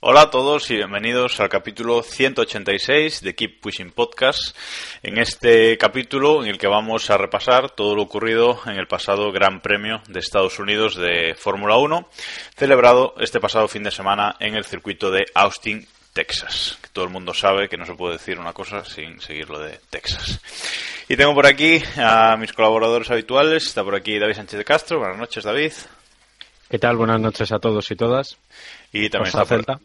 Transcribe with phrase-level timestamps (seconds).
[0.00, 4.56] Hola a todos y bienvenidos al capítulo 186 de Keep Pushing Podcast.
[5.04, 9.30] En este capítulo en el que vamos a repasar todo lo ocurrido en el pasado
[9.30, 12.08] Gran Premio de Estados Unidos de Fórmula 1,
[12.56, 16.78] celebrado este pasado fin de semana en el circuito de Austin, Texas.
[16.82, 19.80] Que todo el mundo sabe que no se puede decir una cosa sin seguirlo de
[19.90, 20.40] Texas.
[21.08, 23.66] Y tengo por aquí a mis colaboradores habituales.
[23.66, 24.98] Está por aquí David Sánchez de Castro.
[24.98, 25.72] Buenas noches, David.
[26.68, 26.96] ¿Qué tal?
[26.96, 28.38] Buenas noches a todos y todas.
[28.92, 29.48] Y también está por...
[29.48, 29.80] Celta.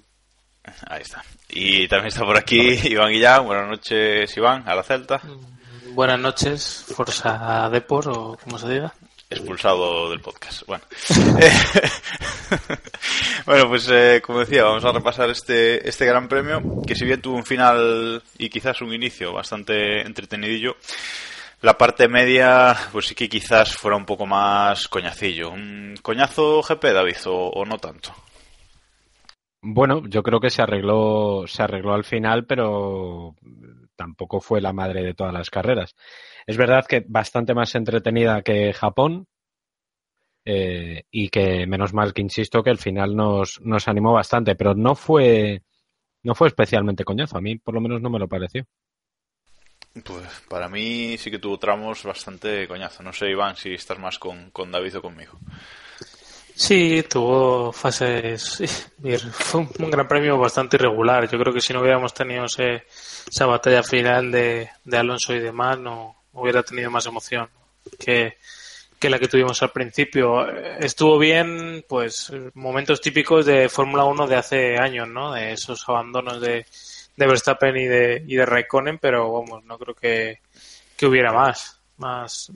[0.88, 1.24] Ahí está.
[1.50, 3.46] Y también está por aquí Iván Guillán.
[3.46, 5.22] Buenas noches, Iván, a la Celta.
[5.92, 8.94] Buenas noches, Forza Depor o como se diga.
[9.30, 10.66] Expulsado del podcast.
[10.66, 10.83] Bueno,
[13.45, 17.22] bueno pues eh, como decía, vamos a repasar este, este gran premio, que si bien
[17.22, 20.78] tuvo un final y quizás un inicio bastante entretenidillo,
[21.61, 25.52] la parte media, pues sí que quizás fuera un poco más coñacillo.
[25.52, 28.16] ¿Un coñazo GP, David, o, o no tanto?
[29.61, 33.36] Bueno, yo creo que se arregló, se arregló al final, pero
[33.98, 35.95] tampoco fue la madre de todas las carreras.
[36.48, 39.28] Es verdad que bastante más entretenida que Japón
[40.45, 44.73] eh, y que menos mal que insisto que el final nos, nos animó bastante, pero
[44.73, 45.62] no fue,
[46.23, 47.38] no fue especialmente coñazo.
[47.38, 48.64] A mí por lo menos no me lo pareció.
[50.04, 53.02] Pues para mí sí que tuvo tramos bastante coñazo.
[53.04, 55.39] No sé, Iván, si estás más con, con David o conmigo.
[56.54, 58.64] Sí, tuvo fases.
[59.32, 61.30] Fue un, un gran premio bastante irregular.
[61.30, 62.83] Yo creo que si no hubiéramos tenido ese-
[63.27, 67.49] esa batalla final de, de Alonso y demás, no hubiera tenido más emoción
[67.99, 68.37] que,
[68.99, 70.48] que la que tuvimos al principio.
[70.80, 75.33] Estuvo bien, pues, momentos típicos de Fórmula 1 de hace años, ¿no?
[75.33, 76.65] De esos abandonos de,
[77.15, 80.39] de Verstappen y de, y de Raikkonen, pero vamos, no creo que,
[80.95, 81.75] que hubiera más.
[81.98, 82.52] Más,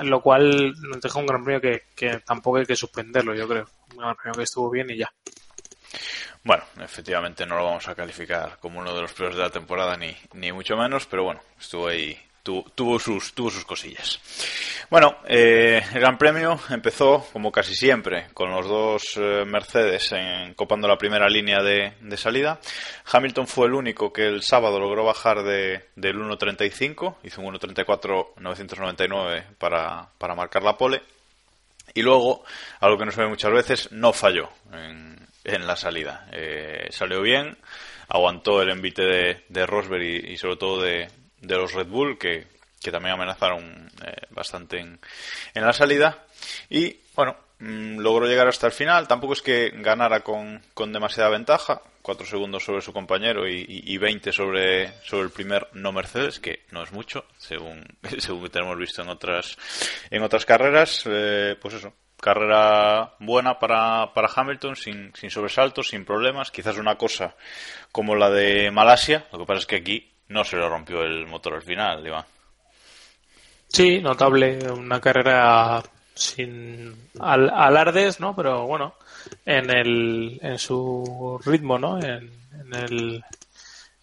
[0.00, 3.68] lo cual nos deja un gran premio que, que tampoco hay que suspenderlo, yo creo.
[3.90, 5.12] Un gran premio que estuvo bien y ya.
[6.46, 9.96] Bueno, efectivamente no lo vamos a calificar como uno de los peores de la temporada,
[9.96, 12.16] ni, ni mucho menos, pero bueno, estuvo ahí,
[12.46, 14.20] tu- tuvo, sus, tuvo sus cosillas.
[14.88, 20.54] Bueno, eh, el Gran Premio empezó, como casi siempre, con los dos eh, Mercedes en,
[20.54, 22.60] copando la primera línea de, de salida.
[23.12, 29.44] Hamilton fue el único que el sábado logró bajar de, del 1.35, hizo un 1.34.999
[29.58, 31.02] para, para marcar la pole.
[31.94, 32.44] Y luego,
[32.80, 36.28] algo que no se ve muchas veces, no falló en, en la salida.
[36.32, 37.56] Eh, salió bien,
[38.08, 41.08] aguantó el envite de, de Rosberg y sobre todo de,
[41.46, 42.46] de los Red Bull, que,
[42.82, 44.98] que también amenazaron eh, bastante en,
[45.54, 46.24] en la salida.
[46.68, 49.08] Y bueno, mm, logró llegar hasta el final.
[49.08, 51.80] Tampoco es que ganara con, con demasiada ventaja.
[52.02, 56.38] 4 segundos sobre su compañero y, y- y 20 sobre, sobre el primer no Mercedes,
[56.38, 57.84] que no es mucho, según,
[58.18, 59.56] según tenemos visto en otras,
[60.10, 61.02] en otras carreras.
[61.06, 66.52] Eh, pues eso, carrera buena para, para Hamilton, sin, sin sobresaltos, sin problemas.
[66.52, 67.34] Quizás una cosa
[67.90, 71.26] como la de Malasia, lo que pasa es que aquí no se le rompió el
[71.26, 72.24] motor al final, Iván.
[73.68, 75.82] Sí, notable, una carrera
[76.14, 78.34] sin al- alardes, ¿no?
[78.34, 78.94] Pero bueno,
[79.44, 81.98] en el en su ritmo, ¿no?
[81.98, 83.24] En, en el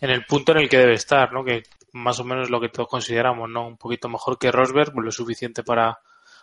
[0.02, 1.44] en el punto en el que debe estar, ¿no?
[1.44, 1.64] Que
[1.94, 3.68] más o menos lo que todos consideramos, ¿no?
[3.68, 5.98] Un poquito mejor que Rosberg, pues lo suficiente para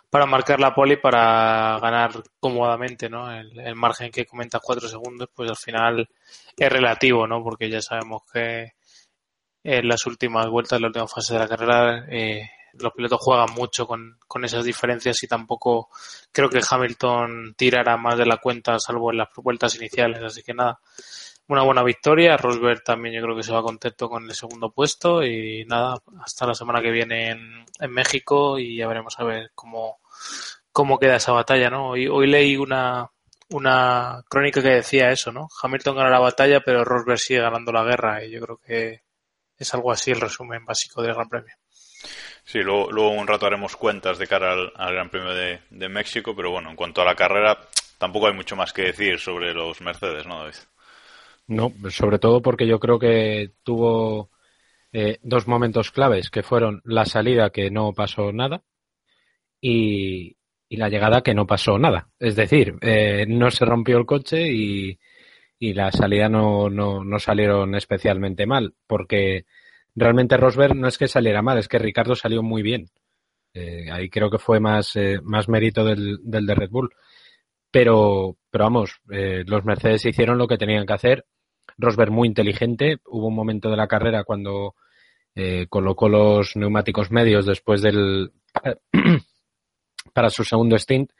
[0.09, 3.31] para marcar la pole y para ganar cómodamente, ¿no?
[3.31, 6.09] El, margen que comentas cuatro segundos, pues al final
[6.57, 7.41] es relativo, ¿no?
[7.41, 8.73] Porque ya sabemos que
[9.63, 13.53] en las últimas vueltas, en la última fase de la carrera, eh, los pilotos juegan
[13.53, 15.89] mucho con, con esas diferencias y tampoco
[16.31, 20.21] creo que Hamilton tirara más de la cuenta, salvo en las vueltas iniciales.
[20.23, 20.79] Así que nada,
[21.47, 22.37] una buena victoria.
[22.37, 26.47] Rosberg también yo creo que se va contento con el segundo puesto y nada, hasta
[26.47, 29.99] la semana que viene en, en México y ya veremos a ver cómo,
[30.71, 31.89] cómo queda esa batalla, ¿no?
[31.89, 33.09] Hoy, hoy leí una,
[33.49, 35.49] una crónica que decía eso, ¿no?
[35.61, 39.01] Hamilton gana la batalla, pero Rosberg sigue ganando la guerra y yo creo que
[39.63, 41.55] es algo así el resumen básico del Gran Premio.
[42.43, 45.89] Sí, luego, luego un rato haremos cuentas de cara al, al Gran Premio de, de
[45.89, 47.59] México, pero bueno, en cuanto a la carrera,
[47.97, 50.55] tampoco hay mucho más que decir sobre los Mercedes, ¿no, David?
[51.47, 54.31] No, sobre todo porque yo creo que tuvo
[54.91, 58.63] eh, dos momentos claves, que fueron la salida, que no pasó nada,
[59.59, 60.37] y,
[60.67, 62.09] y la llegada que no pasó nada.
[62.19, 64.97] Es decir, eh, no se rompió el coche y,
[65.61, 69.45] y la salida no, no, no, salieron especialmente mal, porque
[69.93, 72.87] realmente Rosberg no es que saliera mal, es que Ricardo salió muy bien.
[73.53, 76.89] Eh, ahí creo que fue más, eh, más mérito del, del, de Red Bull.
[77.69, 81.25] Pero, pero vamos, eh, los Mercedes hicieron lo que tenían que hacer.
[81.77, 82.97] Rosberg muy inteligente.
[83.05, 84.73] Hubo un momento de la carrera cuando
[85.35, 88.31] eh, colocó los neumáticos medios después del
[90.13, 91.11] para su segundo stint,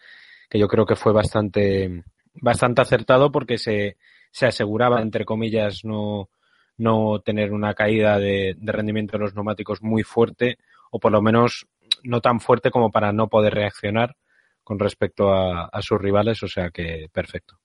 [0.50, 3.98] que yo creo que fue bastante, bastante acertado porque se,
[4.32, 6.30] se aseguraba, entre comillas, no,
[6.78, 10.58] no tener una caída de, rendimiento de los neumáticos muy fuerte,
[10.92, 11.68] o por lo menos
[12.04, 14.16] no tan fuerte como para no poder reaccionar
[14.64, 17.60] con respecto a, a sus rivales, o sea que perfecto.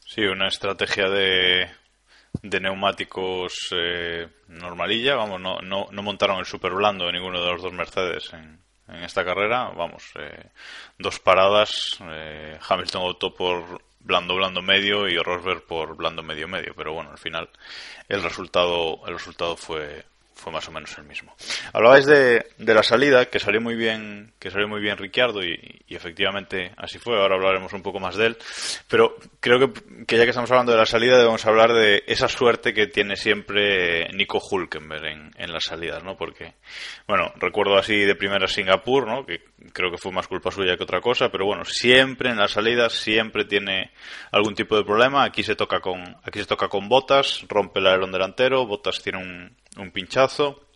[0.00, 1.68] Sí, una estrategia de,
[2.42, 7.52] de neumáticos eh, normalilla, vamos, no, no, no montaron el super blando de ninguno de
[7.52, 9.70] los dos Mercedes en, en esta carrera.
[9.76, 10.50] Vamos, eh,
[10.98, 11.98] dos paradas.
[12.00, 16.74] Eh, Hamilton optó por blando blando medio y Rosberg por blando medio medio.
[16.74, 17.48] Pero bueno, al final
[18.08, 20.04] el resultado, el resultado fue,
[20.38, 21.34] fue más o menos el mismo.
[21.72, 25.82] Hablabais de, de, la salida, que salió muy bien, que salió muy bien Ricciardo y,
[25.88, 27.20] y, efectivamente así fue.
[27.20, 28.38] Ahora hablaremos un poco más de él.
[28.88, 32.28] Pero creo que, que, ya que estamos hablando de la salida, debemos hablar de esa
[32.28, 36.16] suerte que tiene siempre Nico Hulkenberg en, en las salidas, ¿no?
[36.16, 36.54] Porque,
[37.08, 39.26] bueno, recuerdo así de primera Singapur, ¿no?
[39.26, 39.42] Que
[39.72, 42.92] creo que fue más culpa suya que otra cosa, pero bueno, siempre en las salidas
[42.92, 43.90] siempre tiene
[44.30, 45.24] algún tipo de problema.
[45.24, 49.18] Aquí se toca con, aquí se toca con botas, rompe el alerón delantero, botas tiene
[49.18, 50.68] un, un pinchazo.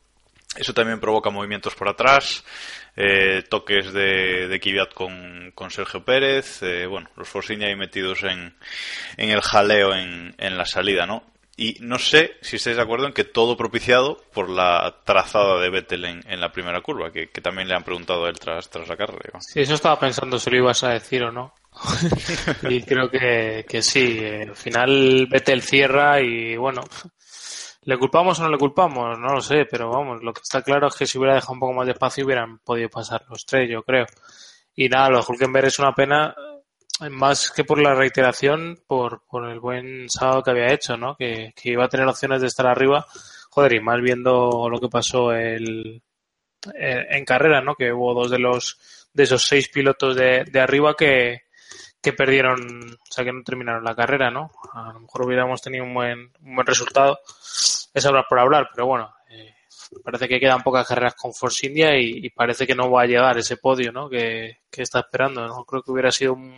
[0.57, 2.45] Eso también provoca movimientos por atrás,
[2.95, 8.23] eh, toques de, de Kvyat con, con, Sergio Pérez, eh, bueno, los Forcinia ahí metidos
[8.25, 8.55] en,
[9.17, 11.25] en el jaleo en, en, la salida, ¿no?
[11.57, 15.71] Y no sé si estáis de acuerdo en que todo propiciado por la trazada de
[15.71, 18.69] Vettel en, en la primera curva, que, que, también le han preguntado a él tras,
[18.69, 19.39] tras la carrera.
[19.41, 21.55] Sí, eso estaba pensando si lo ibas a decir o no.
[22.69, 26.83] y creo que, que sí, eh, al final Vettel cierra y bueno,
[27.85, 29.19] ¿Le culpamos o no le culpamos?
[29.19, 31.61] No lo sé, pero vamos, lo que está claro es que si hubiera dejado un
[31.61, 34.07] poco más de espacio hubieran podido pasar los tres, yo creo.
[34.75, 36.35] Y nada, lo de Hulkenberg es una pena,
[37.11, 41.17] más que por la reiteración, por, por el buen sábado que había hecho, ¿no?
[41.17, 43.05] Que, iba a tener opciones de estar arriba.
[43.51, 46.03] Joder, y mal viendo lo que pasó el,
[46.75, 47.75] en carrera, ¿no?
[47.75, 51.43] Que hubo dos de los de esos seis pilotos de, de arriba que,
[52.03, 52.59] que perdieron,
[52.93, 54.51] o sea, que no terminaron la carrera, ¿no?
[54.73, 57.21] A lo mejor hubiéramos tenido un buen, un buen resultado.
[57.93, 59.55] Es hablar por hablar, pero bueno, eh,
[60.03, 63.39] parece que quedan pocas carreras con Force India y, parece que no va a llegar
[63.39, 64.09] ese podio, ¿no?
[64.09, 65.65] Que, que está esperando, ¿no?
[65.65, 66.55] Creo que hubiera sido un,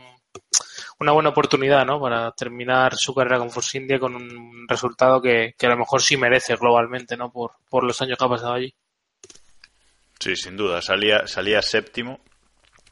[1.00, 2.00] una buena oportunidad, ¿no?
[2.00, 6.02] Para terminar su carrera con Force India con un resultado que, que a lo mejor
[6.02, 7.30] sí merece globalmente, ¿no?
[7.32, 8.74] Por, por los años que ha pasado allí.
[10.18, 10.80] Sí, sin duda.
[10.80, 12.20] Salía, salía séptimo,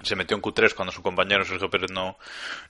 [0.03, 2.19] se metió en Q3 cuando su compañero Sergio Pérez no,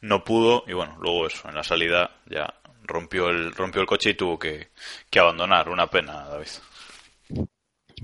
[0.03, 2.55] no pudo y bueno, luego eso, en la salida ya
[2.85, 4.69] rompió el, rompió el coche y tuvo que,
[5.11, 5.69] que abandonar.
[5.69, 6.49] Una pena, David.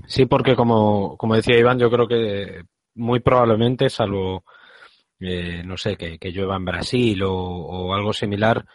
[0.07, 2.63] Sí, porque como, como decía Iván, yo creo que
[2.95, 4.43] muy probablemente, salvo,
[5.19, 8.65] eh, no sé, que, que llueva en Brasil o, algo similar,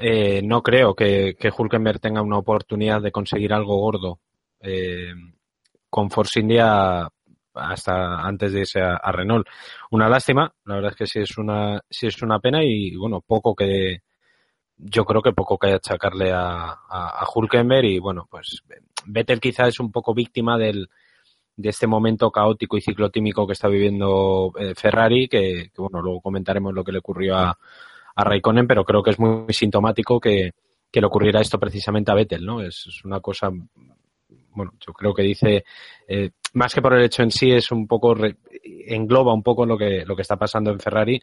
[0.00, 4.20] eh, no creo que, que Hulkenberg tenga una oportunidad de conseguir algo gordo
[4.60, 5.12] eh,
[5.88, 7.08] con Force India
[7.54, 9.46] hasta antes de irse a, a, Renault.
[9.90, 13.20] Una lástima, la verdad es que sí es una, sí es una pena y bueno,
[13.20, 14.00] poco que
[14.78, 18.62] yo creo que poco que achacarle a, a, a Hulkenberg y bueno, pues
[19.06, 20.88] Vettel quizá es un poco víctima del,
[21.56, 26.20] de este momento caótico y ciclotímico que está viviendo eh, Ferrari, que, que, bueno, luego
[26.20, 27.58] comentaremos lo que le ocurrió a,
[28.14, 30.52] a Raikkonen, pero creo que es muy, sintomático que,
[30.90, 32.60] que, le ocurriera esto precisamente a Vettel, ¿no?
[32.60, 33.50] Es, es una cosa
[34.56, 35.64] bueno, yo creo que dice,
[36.08, 38.14] eh, más que por el hecho en sí, es un poco,
[38.88, 41.20] engloba un poco lo que, lo que está pasando en Ferrari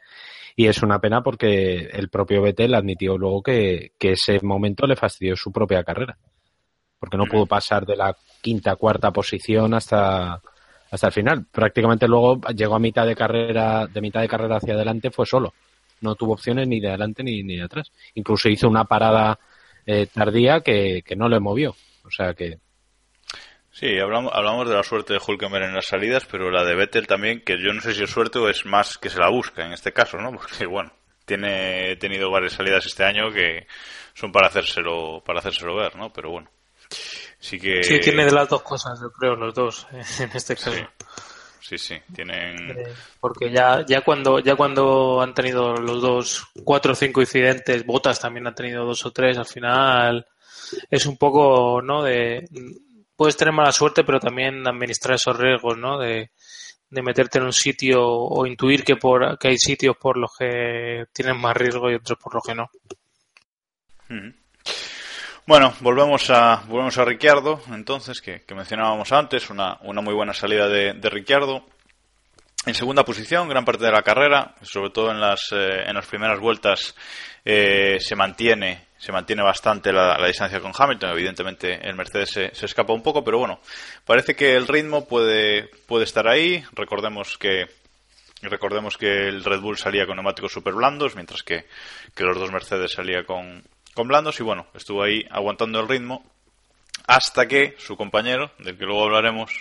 [0.56, 4.96] y es una pena porque el propio Vettel admitió luego que, que ese momento le
[4.96, 6.18] fastidió su propia carrera.
[7.00, 10.42] Porque no pudo pasar de la quinta, cuarta posición hasta,
[10.90, 11.46] hasta el final.
[11.52, 15.54] Prácticamente luego llegó a mitad de carrera, de mitad de carrera hacia adelante, fue solo.
[16.02, 17.92] No tuvo opciones ni de adelante ni, ni de atrás.
[18.14, 19.38] Incluso hizo una parada
[19.86, 21.76] eh, tardía que, que no le movió.
[22.06, 22.60] O sea que
[23.74, 27.08] Sí, hablamos, hablamos de la suerte de Hulkenberg en las salidas, pero la de Vettel
[27.08, 29.66] también, que yo no sé si es suerte o es más que se la busca
[29.66, 30.32] en este caso, ¿no?
[30.38, 30.94] Porque, bueno,
[31.26, 33.66] tiene tenido varias salidas este año que
[34.14, 36.14] son para hacérselo, para hacérselo ver, ¿no?
[36.14, 36.52] Pero bueno,
[37.40, 37.84] sí que...
[37.84, 40.72] Sí, tiene de las dos cosas, yo creo, los dos, en este caso.
[40.72, 40.84] Sí.
[41.60, 42.76] Sí, sí, tienen.
[43.22, 48.20] Porque ya, ya cuando, ya cuando han tenido los dos cuatro o cinco incidentes, Botas
[48.20, 50.28] también ha tenido dos o tres, al final
[50.92, 52.04] es un poco, ¿no?
[52.04, 52.46] De
[53.24, 55.98] puedes tener mala suerte, pero también administrar esos riesgos, ¿no?
[55.98, 56.30] De,
[56.90, 61.40] meterte en un sitio o intuir que por que hay sitios por los que tienen
[61.40, 62.70] más riesgo y otros por los que no.
[65.48, 70.68] Bueno, volvemos a volvemos a Ricciardo, entonces, que, mencionábamos antes, una, una muy buena salida
[70.68, 71.66] de, de Ricciardo.
[72.66, 76.08] En segunda posición, gran parte de la carrera, sobre todo en las, eh, en las
[76.08, 76.94] primeras vueltas,
[77.46, 81.12] eh, se mantiene se mantiene bastante la, distancia con Hamilton.
[81.12, 83.60] Evidentemente el Mercedes se, se, escapa un poco, pero bueno,
[84.06, 86.64] parece que el ritmo puede, puede estar ahí.
[86.72, 87.68] Recordemos que
[88.44, 91.66] recordemos que el Red Bull salía con neumáticos super blandos, mientras que,
[92.16, 96.24] que los dos Mercedes salía con, con blandos y bueno, estuvo ahí aguantando el ritmo
[97.06, 99.52] hasta que su compañero, del que luego hablaremos,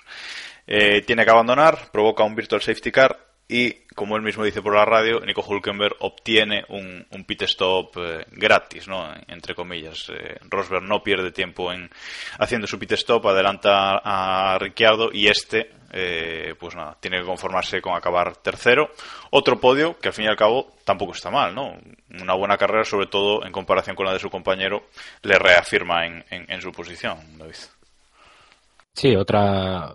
[0.69, 4.75] eh, tiene que abandonar, provoca un virtual safety car y, como él mismo dice por
[4.75, 9.13] la radio, Nico Hulkenberg obtiene un, pit stop eh, gratis, ¿no?
[9.29, 10.11] entre comillas.
[10.11, 11.91] Eh, Rosberg no pierde tiempo en
[12.39, 17.83] haciendo su pit stop, adelanta a Ricciardo y este, eh, pues nada, tiene que conformarse
[17.83, 18.91] con acabar tercero.
[19.31, 21.77] Otro podio que al fin y al cabo tampoco está mal, ¿no?
[22.21, 24.85] Una buena carrera, sobre todo en comparación con la de su compañero,
[25.23, 27.57] le reafirma en, en su posición, David.
[28.95, 29.95] Sí, otra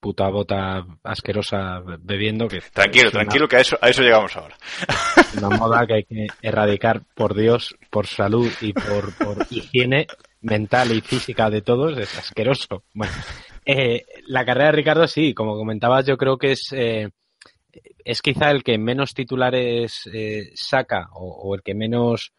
[0.00, 4.56] puta bota asquerosa bebiendo que tranquilo tranquilo que a eso a eso llegamos ahora.
[5.38, 10.06] una moda que hay que erradicar por Dios por salud y por, por higiene
[10.40, 12.84] mental y física de todos es asqueroso.
[12.94, 13.12] Bueno
[13.66, 17.10] eh, la carrera de Ricardo sí como comentabas yo creo que es eh,
[18.02, 22.32] es quizá el que menos titulares eh, saca o, el que menos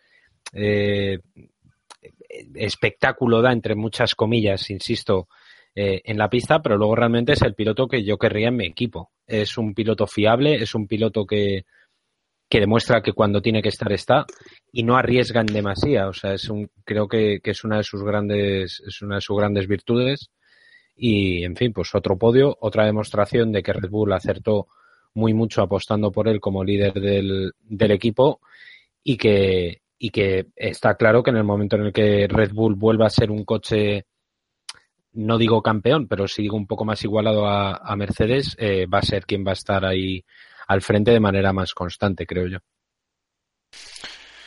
[2.55, 5.29] espectáculo da entre muchas comillas insisto
[5.73, 8.65] eh, en la pista, pero luego realmente es el piloto que yo querría en mi
[8.65, 9.11] equipo.
[9.25, 11.65] Es un piloto fiable, es un piloto que,
[12.49, 14.25] que demuestra que cuando tiene que estar está
[14.73, 16.09] y no arriesga en demasía.
[16.09, 19.21] O sea, es un, creo que, que, es una de sus grandes, es una de
[19.21, 20.29] sus grandes virtudes.
[20.95, 24.67] Y, en fin, pues otro podio, otra demostración de que Red Bull acertó
[25.13, 28.41] muy mucho apostando por él como líder del, del equipo
[29.03, 32.75] y que, y que está claro que en el momento en el que Red Bull
[32.75, 34.05] vuelva a ser un coche
[35.13, 39.03] no digo campeón, pero sí digo un poco más igualado a, Mercedes, eh, va a
[39.03, 40.23] ser quien va a estar ahí
[40.67, 42.59] al frente de manera más constante, creo yo.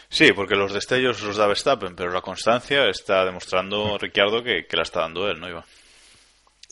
[0.09, 4.83] Sí, porque los destellos los da Verstappen, pero la constancia está demostrando Ricciardo que, la
[4.83, 5.65] está dando él, ¿no, Iba?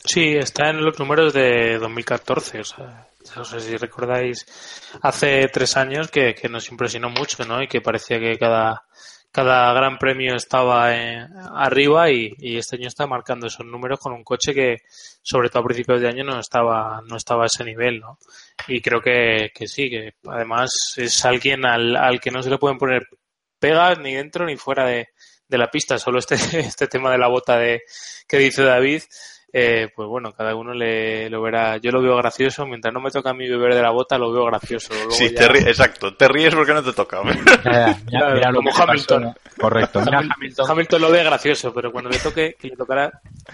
[0.05, 4.45] Sí, está en los números de 2014, o sea, no sé si recordáis,
[5.01, 7.61] hace tres años que, que nos impresionó mucho, ¿no?
[7.61, 8.83] Y que parecía que cada,
[9.33, 14.23] cada gran premio estaba eh, arriba y, este año está marcando esos números con un
[14.23, 14.83] coche que
[15.23, 18.19] sobre todo a principios de año no estaba no estaba a ese nivel no
[18.67, 22.59] y creo que, que sí que además es alguien al, al que no se le
[22.59, 23.07] pueden poner
[23.57, 25.09] pegas ni dentro ni fuera de,
[25.47, 25.97] de la pista.
[25.97, 27.83] Solo este este tema de la bota de
[28.27, 29.03] que dice David
[29.55, 31.77] eh, pues bueno, cada uno le, lo verá.
[31.77, 34.33] Yo lo veo gracioso, mientras no me toca a mí beber de la bota, lo
[34.33, 34.91] veo gracioso.
[35.11, 37.17] sí, exacto, te ríes porque no te toca.
[37.17, 39.35] como Hamilton.
[39.59, 40.01] Correcto.
[40.67, 41.01] Hamilton.
[41.01, 43.11] lo ve gracioso, pero cuando le toque, que le tocará.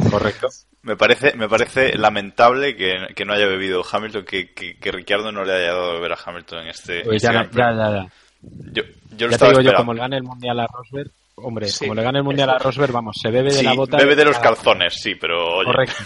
[0.09, 0.47] Correcto.
[0.83, 5.53] Me parece, me parece lamentable que, no haya bebido Hamilton, que, que, Ricciardo no le
[5.53, 7.01] haya dado a beber a Hamilton en este.
[7.03, 8.07] Pues ya, ya, ya,
[8.41, 8.83] Yo,
[9.17, 11.11] yo lo ya te digo yo, como le gane el mundial a Rosberg,
[11.43, 13.97] Hombre, como le gane el mundial a Rosberg, vamos, se bebe de la bota.
[13.97, 15.65] Bebe de los calzones, sí, pero oye.
[15.65, 15.99] Correcto.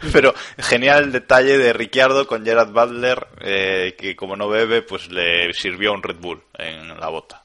[0.12, 5.10] pero genial el detalle de Ricciardo con Gerard Butler, eh, que como no bebe, pues
[5.10, 7.42] le sirvió un Red Bull en la bota.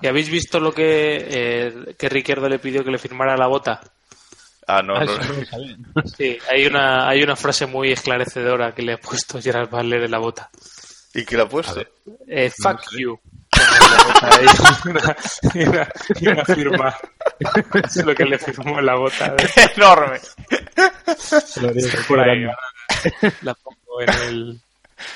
[0.00, 3.80] ¿Y habéis visto lo que, eh, que Ricciardo le pidió que le firmara la bota?
[4.66, 6.02] Ah, no, ah, no.
[6.04, 10.10] Sí, hay una, hay una frase muy esclarecedora que le ha puesto Gerard Butler en
[10.10, 10.50] la bota.
[11.14, 11.80] ¿Y qué le ha puesto?
[12.28, 13.18] Eh, fuck you
[16.20, 16.96] y una, firma.
[17.84, 19.34] es lo que le firmó en la bota.
[19.76, 20.20] Enorme.
[21.60, 21.72] Lo
[22.06, 22.46] por ahí.
[23.42, 24.60] La pongo en el,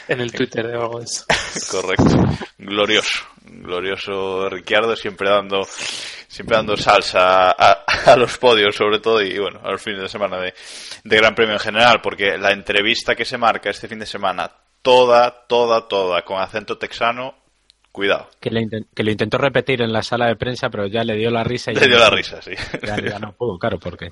[0.08, 1.24] en el Twitter de algo de eso.
[1.70, 2.16] Correcto.
[2.58, 3.24] Glorioso.
[3.44, 9.60] Glorioso Ricciardo siempre dando siempre dando salsa a, a, los podios sobre todo y bueno,
[9.62, 10.54] a los fines de semana de,
[11.04, 14.50] de Gran Premio en general, porque la entrevista que se marca este fin de semana,
[14.80, 17.41] toda, toda, toda, con acento texano,
[17.92, 18.30] Cuidado.
[18.40, 21.30] Que, le que lo intentó repetir en la sala de prensa, pero ya le dio
[21.30, 21.72] la risa.
[21.72, 22.52] Y le dio la risa, sí.
[22.82, 24.08] Ya, no pudo, claro, porque.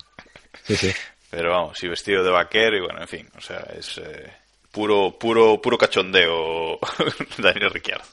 [0.64, 0.92] Sí, sí.
[1.30, 4.30] Pero vamos, sí, vestido de vaquero y bueno, en fin, o sea, es eh,
[4.70, 6.78] puro, puro, puro cachondeo
[7.38, 8.04] Daniel Ricciardo.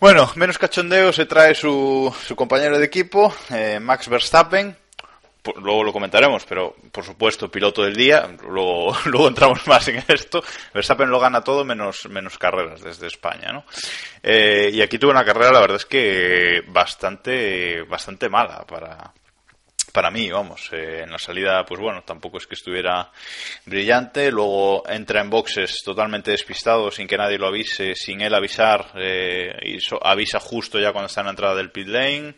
[0.00, 4.76] Bueno, menos cachondeo se trae su, su compañero de equipo, eh, Max Verstappen,
[5.56, 10.42] luego lo comentaremos, pero por supuesto, piloto del día, luego, luego entramos más en esto.
[10.74, 13.64] Verstappen lo gana todo menos, menos carreras desde España, ¿no?
[14.22, 19.12] Eh, y aquí tuvo una carrera, la verdad es que bastante, bastante mala para,
[19.92, 23.10] para mí, vamos, eh, en la salida, pues bueno, tampoco es que estuviera
[23.64, 24.30] brillante.
[24.30, 29.52] Luego entra en boxes totalmente despistado, sin que nadie lo avise, sin él avisar, eh,
[29.62, 32.34] y avisa justo ya cuando está en la entrada del pit lane.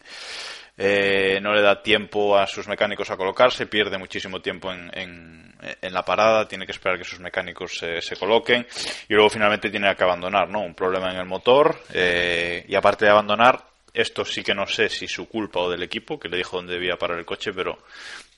[0.83, 5.93] Eh, no le da tiempo a sus mecánicos a colocarse, pierde muchísimo tiempo en, en,
[5.93, 8.67] la parada, tiene que esperar que sus mecánicos se, se, coloquen
[9.07, 10.61] y luego finalmente tiene que abandonar, ¿no?
[10.61, 15.07] Un problema en el motor y aparte de abandonar, esto sí que no sé si
[15.07, 17.77] su culpa o del equipo, que le dijo dónde debía parar el coche, pero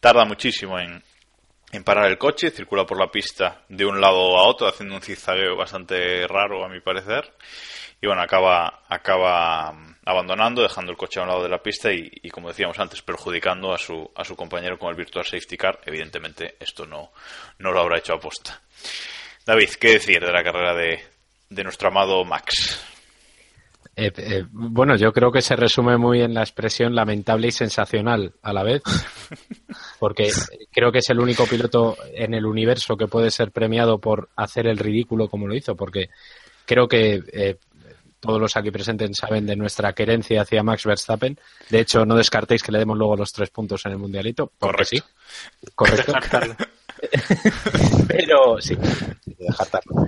[0.00, 1.00] tarda muchísimo en,
[1.72, 5.02] en parar el coche, circula por la pista de un lado a otro, haciendo un
[5.02, 7.32] zigzagueo bastante raro, a mi parecer.
[8.02, 9.72] Y bueno, acaba, acaba
[10.04, 13.72] abandonando, dejando el coche a un lado de la pista y, como decíamos antes, perjudicando
[13.72, 15.78] a su, a su compañero con el Virtual Safety Car.
[15.86, 17.12] Evidentemente, esto no,
[17.60, 18.60] no lo habrá hecho a posta.
[19.46, 21.00] David, ¿qué decir de la carrera de,
[21.48, 22.84] de nuestro amado Max?
[23.94, 28.32] Eh, eh, bueno, yo creo que se resume muy en la expresión lamentable y sensacional
[28.42, 28.82] a la vez,
[30.00, 30.28] porque
[30.72, 34.66] creo que es el único piloto en el universo que puede ser premiado por hacer
[34.66, 36.08] el ridículo como lo hizo, porque
[36.64, 37.56] creo que eh,
[38.22, 41.36] todos los aquí presentes saben de nuestra querencia hacia Max Verstappen.
[41.68, 44.84] De hecho, no descartéis que le demos luego los tres puntos en el mundialito, porque
[44.84, 45.02] sí.
[45.74, 46.12] Correcto.
[48.08, 48.76] Pero sí,
[49.26, 50.06] dejarlo.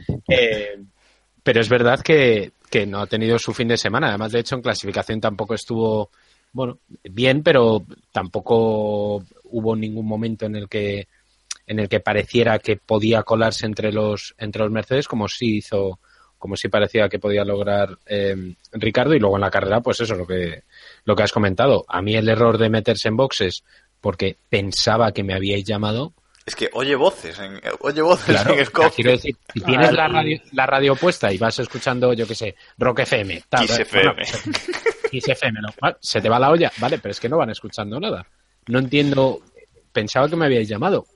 [1.42, 4.10] pero es verdad que, que no ha tenido su fin de semana.
[4.10, 6.10] Además, de hecho, en clasificación tampoco estuvo,
[6.52, 11.08] bueno, bien, pero tampoco hubo ningún momento en el que
[11.66, 15.98] en el que pareciera que podía colarse entre los entre los Mercedes, como sí hizo,
[16.44, 18.36] como sí parecía que podía lograr eh,
[18.72, 19.14] Ricardo.
[19.14, 20.64] Y luego en la carrera, pues eso, lo que
[21.06, 21.86] lo que has comentado.
[21.88, 23.64] A mí el error de meterse en boxes
[23.98, 26.12] porque pensaba que me habíais llamado
[26.44, 30.38] es que oye voces, en, oye voces en el Quiero decir, si tienes la radio,
[30.52, 34.22] la radio puesta y vas escuchando, yo qué sé, Rock FM, tal, FM.
[35.10, 35.60] FM,
[35.98, 38.26] se te va la olla, vale, pero es que no van escuchando nada.
[38.66, 39.40] No entiendo,
[39.94, 41.06] pensaba que me habíais llamado.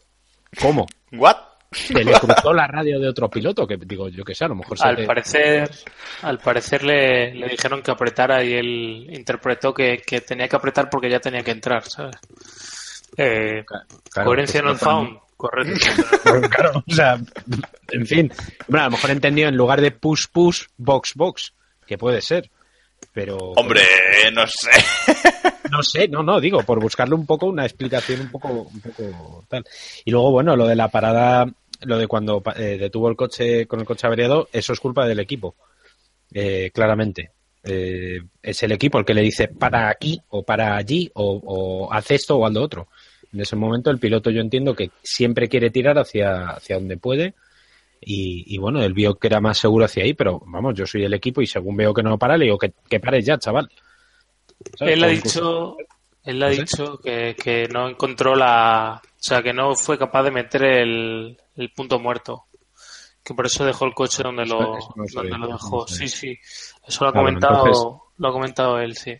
[0.58, 0.86] ¿Cómo?
[1.12, 1.36] ¿What?
[1.72, 4.54] Se le cruzó la radio de otro piloto, que digo, yo qué sé, a lo
[4.54, 5.70] mejor se Al parecer,
[6.22, 10.88] al parecer le, le, dijeron que apretara y él interpretó que, que tenía que apretar
[10.88, 12.16] porque ya tenía que entrar, ¿sabes?
[13.16, 13.64] Eh,
[14.14, 15.18] coherencia no found.
[15.36, 15.86] Correcto.
[16.50, 17.16] claro, o sea,
[17.92, 18.32] en fin.
[18.66, 21.54] Bueno, a lo mejor entendido en lugar de push push, box box,
[21.86, 22.50] que puede ser.
[23.12, 23.36] Pero.
[23.56, 23.82] Hombre,
[24.32, 24.70] no sé.
[25.70, 29.44] No sé, no, no, digo, por buscarle un poco una explicación un poco, un poco
[29.48, 29.64] tal.
[30.04, 31.46] Y luego, bueno, lo de la parada,
[31.82, 35.20] lo de cuando eh, detuvo el coche con el coche averiado, eso es culpa del
[35.20, 35.56] equipo.
[36.32, 37.30] Eh, claramente.
[37.64, 42.10] Eh, es el equipo el que le dice para aquí o para allí o, haz
[42.12, 42.88] esto o haz lo otro.
[43.32, 47.34] En ese momento el piloto yo entiendo que siempre quiere tirar hacia, hacia donde puede
[48.00, 51.14] y, bueno, él vio que era más seguro hacia ahí, pero vamos, yo soy el
[51.14, 53.68] equipo y según veo que no para, le digo que, que pares ya, chaval.
[54.80, 55.76] Él ha dicho,
[56.24, 59.00] él ha dicho que, que, no encontró la...
[59.02, 62.44] O sea, que no fue capaz de meter el, el punto muerto.
[63.22, 64.78] Que por eso dejó el coche donde lo,
[65.12, 65.86] donde lo dejó.
[65.86, 66.38] sí, sí.
[66.86, 69.18] Eso lo ha comentado, lo ha comentado él, sí.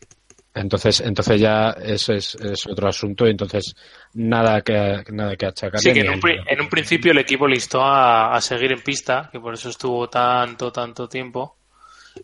[0.55, 2.37] Entonces, entonces ya eso es,
[2.69, 3.75] otro asunto y entonces
[4.15, 5.81] nada que, nada que achacar.
[5.81, 9.55] Sí, que en un, principio el equipo le instó a, seguir en pista, que por
[9.55, 11.58] eso estuvo tanto, tanto tiempo.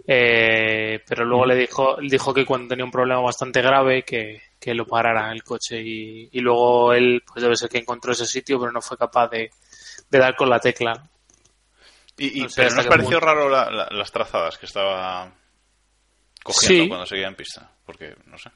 [0.07, 4.41] Eh, pero luego le dijo, dijo que cuando tenía un problema bastante grave que,
[4.75, 8.73] lo parara el coche y, luego él pues debe ser que encontró ese sitio pero
[8.73, 9.51] no fue capaz de,
[10.11, 11.09] dar con la tecla.
[12.17, 15.33] Y, pero nos pareció raro las trazadas que estaba
[16.43, 18.51] cogiendo cuando seguía en pista, porque no sé.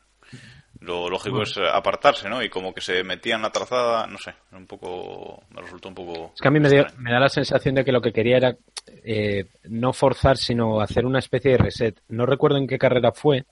[0.81, 2.43] Lo lógico es apartarse, ¿no?
[2.43, 5.95] Y como que se metía en la trazada, no sé, un poco, me resultó un
[5.95, 6.33] poco...
[6.35, 8.57] Es que a mí me, me da la sensación de que lo que quería era
[9.05, 12.01] eh, no forzar, sino hacer una especie de reset.
[12.09, 13.45] No recuerdo en qué carrera fue,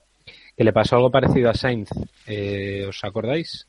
[0.56, 1.90] que le pasó algo parecido a Sainz.
[2.26, 3.66] Eh, ¿Os acordáis?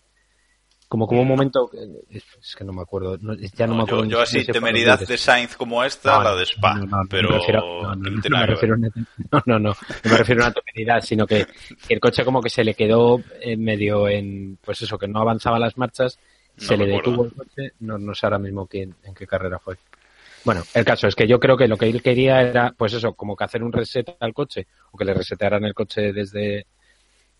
[0.87, 1.69] Como como un momento,
[2.09, 3.17] es que no me acuerdo,
[3.53, 4.05] ya no, me acuerdo.
[4.05, 9.43] Yo, así, temeridad de Sainz como esta, la de Spa, pero no, me refiero, no,
[9.45, 11.45] no, no, me refiero a una temeridad, sino que,
[11.89, 15.59] el coche como que se le quedó en medio en, pues eso, que no avanzaba
[15.59, 16.17] las marchas,
[16.55, 19.75] se le detuvo el coche, no, no sé ahora mismo quién, en qué carrera fue.
[20.45, 23.11] Bueno, el caso es que yo creo que lo que él quería era, pues eso,
[23.13, 26.65] como que hacer un reset al coche, o que le resetearan el coche desde,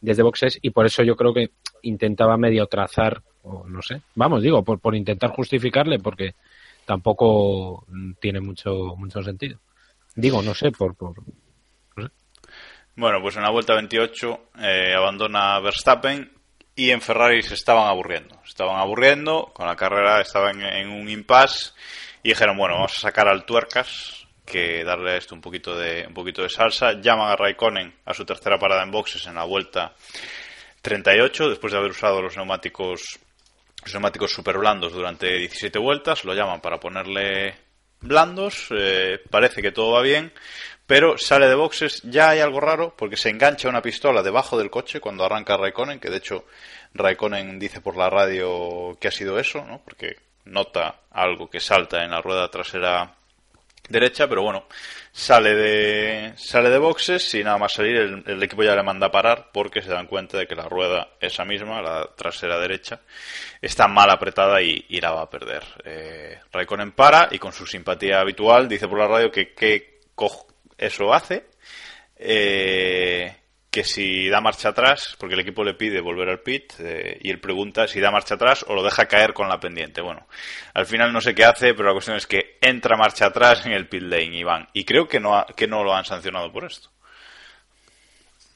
[0.02, 3.22] desde boxes, y por eso yo creo que intentaba medio trazar
[3.68, 4.02] no sé.
[4.16, 6.36] Vamos, digo, por, por intentar justificarle, porque
[6.86, 7.86] tampoco
[8.20, 9.60] tiene mucho, mucho sentido.
[10.16, 11.16] Digo, no sé, por, por
[12.96, 16.32] Bueno, pues en la vuelta 28 eh, abandona Verstappen
[16.76, 18.40] y en Ferrari se estaban aburriendo.
[18.46, 21.74] Estaban aburriendo, con la carrera estaban en, un impasse
[22.24, 24.17] y dijeron, bueno, vamos a sacar al tuercas,
[24.48, 26.94] que darle a esto un poquito de, un poquito de salsa.
[26.94, 29.94] Llaman a Raikkonen a su tercera parada en boxes en la vuelta
[30.82, 33.20] 38 después de haber usado los neumáticos
[33.92, 37.56] neumáticos super blandos durante 17 vueltas, lo llaman para ponerle
[38.02, 40.34] blandos, eh, parece que todo va bien,
[40.86, 44.70] pero sale de boxes, ya hay algo raro porque se engancha una pistola debajo del
[44.70, 46.46] coche cuando arranca Raikkonen, que de hecho
[46.94, 49.82] Raikkonen dice por la radio que ha sido eso, ¿no?
[49.84, 53.17] porque nota algo que salta en la rueda trasera
[53.90, 54.66] derecha, pero bueno,
[55.12, 59.12] sale de, sale de boxes y nada más salir el, equipo ya le manda a
[59.12, 63.02] parar porque se dan cuenta de que la rueda, esa misma, la trasera derecha,
[63.62, 65.64] está mal apretada y, la va a perder.
[65.86, 70.02] Eh, Raikkonen para y con su simpatía habitual dice por la radio que qué
[70.78, 71.46] eso hace.
[72.16, 73.36] Eh,
[73.78, 77.30] que si da marcha atrás, porque el equipo le pide volver al pit eh, y
[77.30, 80.02] él pregunta si da marcha atrás o lo deja caer con la pendiente.
[80.02, 80.26] Bueno,
[80.74, 83.74] al final no sé qué hace, pero la cuestión es que entra marcha atrás en
[83.74, 86.90] el pit lane, Iván, y creo que no, que no lo han sancionado por esto.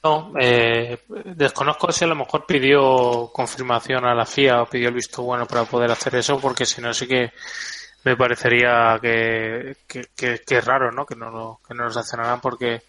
[0.04, 4.96] No, eh, desconozco si a lo mejor pidió confirmación a la FIA o pidió el
[4.96, 7.32] visto bueno para poder hacer eso, porque si no sí que
[8.06, 11.06] me parecería que, que, es raro, ¿no?
[11.06, 12.82] Que no, que no lo sancionaran porque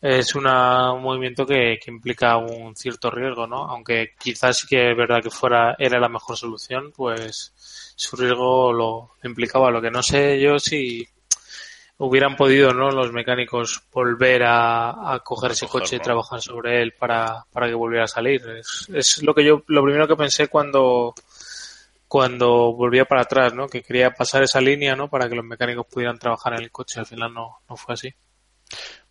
[0.00, 3.64] es una, un movimiento que, implica un cierto riesgo, ¿no?
[3.64, 7.52] Aunque quizás sí que es verdad que fuera era la mejor solución, pues
[7.96, 9.70] su riesgo lo implicaba.
[9.70, 11.06] Lo que no sé yo si
[11.98, 12.90] hubieran podido, ¿no?
[12.90, 17.74] Los mecánicos volver a, a coger ese coche y trabajar sobre él para, para que
[17.74, 18.42] volviera a salir.
[18.50, 21.14] Es, es lo que yo, lo primero que pensé cuando
[22.08, 23.66] cuando volvía para atrás, ¿no?
[23.66, 25.08] Que quería pasar esa línea, ¿no?
[25.08, 27.00] Para que los mecánicos pudieran trabajar en el coche.
[27.00, 28.14] Al final no, no fue así.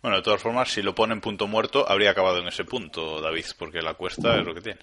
[0.02, 3.20] Bueno, de todas formas, si lo pone en punto muerto, habría acabado en ese punto,
[3.20, 4.80] David, porque la cuesta es lo que tiene.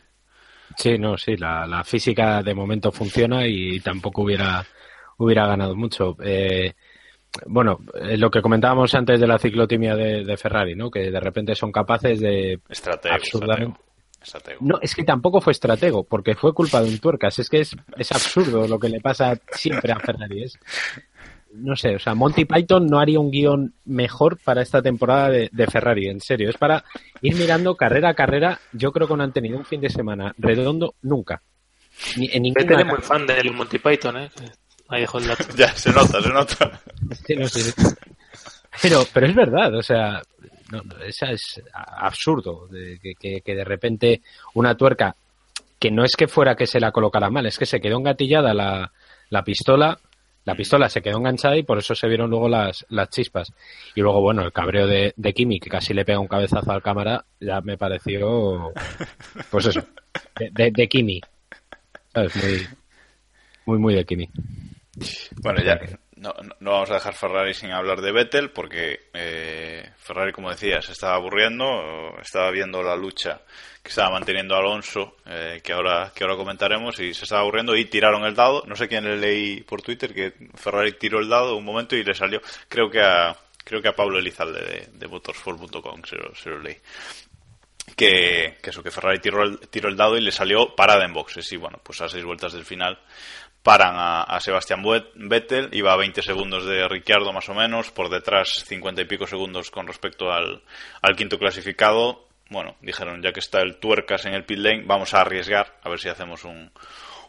[0.77, 4.65] Sí, no, sí, la, física de momento funciona y tampoco hubiera,
[5.17, 6.15] hubiera ganado mucho.
[6.23, 6.73] Eh,
[7.45, 10.89] bueno, eh, lo que comentábamos antes de la ciclotimia de, Ferrari, ¿no?
[10.89, 13.79] Que de repente son capaces de estratego, absurdamente...
[14.62, 17.39] No, es que tampoco fue estratego, porque fue culpa de un tuercas.
[17.39, 20.43] Es que es, es absurdo lo que le pasa siempre a Ferrari.
[20.43, 20.57] Es,
[21.54, 25.68] no sé, o sea, Monty Python no haría un guion mejor para esta temporada de,
[25.68, 26.50] Ferrari, en serio.
[26.50, 26.84] Es para
[27.22, 28.60] ir mirando carrera a carrera.
[28.72, 31.42] Yo creo que no han tenido un fin de semana redondo nunca.
[32.18, 34.32] Ni, en ninguna es muy fan del Monty Python, ¿eh?
[34.89, 35.46] Ahí dejo el dato.
[35.56, 36.82] ya, se nota, se nota.
[38.82, 40.20] Pero, pero es verdad, o sea,
[40.72, 44.24] no, esa es absurdo, de, que, que de repente
[44.56, 45.16] una tuerca
[45.78, 48.52] que no es que fuera que se la colocara mal, es que se quedó engatillada
[48.56, 48.92] la,
[49.30, 50.00] la pistola
[50.45, 53.53] la pistola se quedó enganchada y por eso se vieron luego las, las chispas.
[53.95, 56.82] Y luego, bueno, el cabreo de, de Kimi, que casi le pega un cabezazo al
[56.82, 58.73] cámara, ya me pareció,
[59.49, 59.82] pues eso,
[60.38, 61.21] de, de, Kimi.
[62.13, 62.36] ¿Sabes?
[62.36, 62.67] Muy,
[63.65, 64.29] muy, muy de Kimi.
[65.41, 65.79] Bueno, ya
[66.23, 70.81] no, no, vamos a dejar Ferrari sin hablar de Vettel porque eh, Ferrari, como decía,
[70.81, 73.41] se estaba aburriendo, estaba viendo la lucha
[73.83, 77.86] que estaba manteniendo Alonso, eh, que ahora que ahora comentaremos, y se estaba aburriendo y
[77.86, 78.63] tiraron el dado.
[78.65, 82.05] No sé quién le leí por Twitter que Ferrari tiró el dado un momento y
[82.05, 86.33] le salió, creo que a creo que a Pablo Elizalde de, de motorsport.com se, lo,
[86.36, 86.77] se lo leí.
[87.97, 91.12] Que, que, eso, que Ferrari tiró el, tiró el dado y le salió parada en
[91.12, 91.51] boxes.
[91.51, 92.97] Y bueno, pues a seis vueltas del final
[93.63, 94.84] paran a, a Sebastián
[95.15, 99.26] Vettel, iba a 20 segundos de Ricciardo más o menos, por detrás 50 y pico
[99.26, 100.62] segundos con respecto al,
[101.02, 105.13] al quinto clasificado, bueno, dijeron, ya que está el tuercas en el pit lane, vamos
[105.13, 106.71] a arriesgar a ver si hacemos un,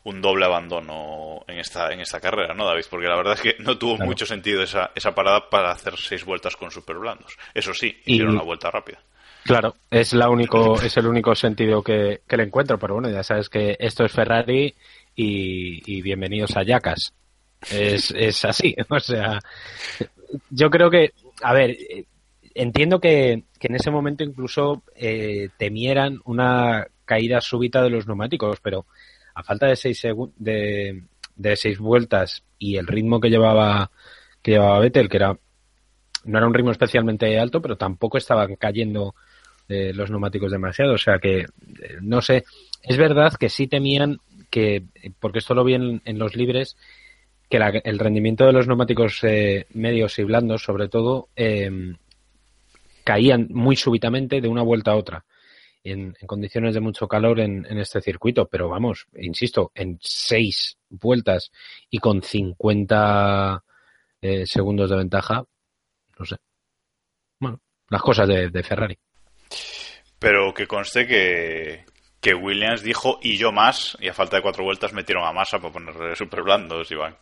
[0.04, 2.84] un doble abandono en esta, en esta carrera, ¿no, David?
[2.90, 6.24] Porque la verdad es que no tuvo mucho sentido esa, esa parada para hacer seis
[6.24, 7.38] vueltas con super blandos.
[7.54, 8.98] Eso sí, hicieron una vuelta rápida.
[9.44, 13.22] Claro, es, la único, es el único sentido que, que, le encuentro, pero bueno, ya
[13.22, 14.74] sabes que esto es Ferrari
[15.16, 17.12] y, bienvenidos a Yacas.
[17.70, 19.38] Es, es así, o sea,
[20.50, 21.76] yo creo que, a ver,
[22.54, 28.86] entiendo que, en ese momento incluso eh, temieran una caída súbita de los neumáticos, pero
[29.34, 30.02] a falta de seis,
[30.36, 33.90] de, de seis vueltas y el ritmo que llevaba
[34.42, 35.38] que llevaba Vettel, que era
[36.24, 39.14] no era un ritmo especialmente alto, pero tampoco estaban cayendo
[39.68, 40.94] eh, los neumáticos demasiado.
[40.94, 41.46] O sea que, eh,
[42.00, 42.44] no sé,
[42.82, 44.18] es verdad que sí temían
[44.54, 44.84] que,
[45.18, 46.76] porque esto lo vi en, los libres,
[47.50, 49.20] que el rendimiento de los neumáticos
[49.70, 51.28] medios y blandos, sobre todo,
[53.02, 55.24] caían muy súbitamente de una vuelta a otra.
[55.82, 61.50] En, condiciones de mucho calor en, este circuito, pero vamos, insisto, en seis vueltas
[61.90, 63.64] y con 50
[64.22, 65.44] eh, segundos de ventaja,
[66.16, 66.36] no sé.
[67.40, 68.96] Bueno, las cosas de, Ferrari.
[70.20, 71.84] Pero que conste que,
[72.24, 75.58] que Williams dijo y yo más, y a falta de cuatro vueltas metieron a masa
[75.58, 77.14] para ponerle super blandos, Iván.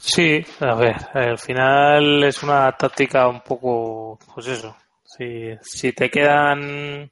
[0.00, 6.10] Sí, a ver, al final es una táctica un poco, pues eso, si, si te
[6.10, 7.08] quedan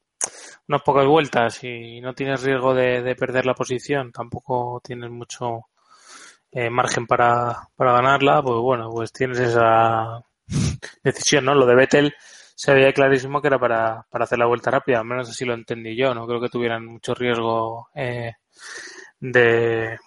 [0.67, 5.67] unas pocas vueltas y no tienes riesgo de, perder la posición, tampoco tienes mucho
[6.51, 10.21] eh, margen para, para ganarla, pues bueno, pues tienes esa
[11.05, 11.55] decisión, ¿no?
[11.55, 12.15] Lo de Vettel
[12.57, 15.53] se veía clarísimo que era para, para hacer la vuelta rápida, al menos así lo
[15.53, 18.33] entendí yo, no creo que tuvieran mucho riesgo eh,
[19.21, 19.99] de,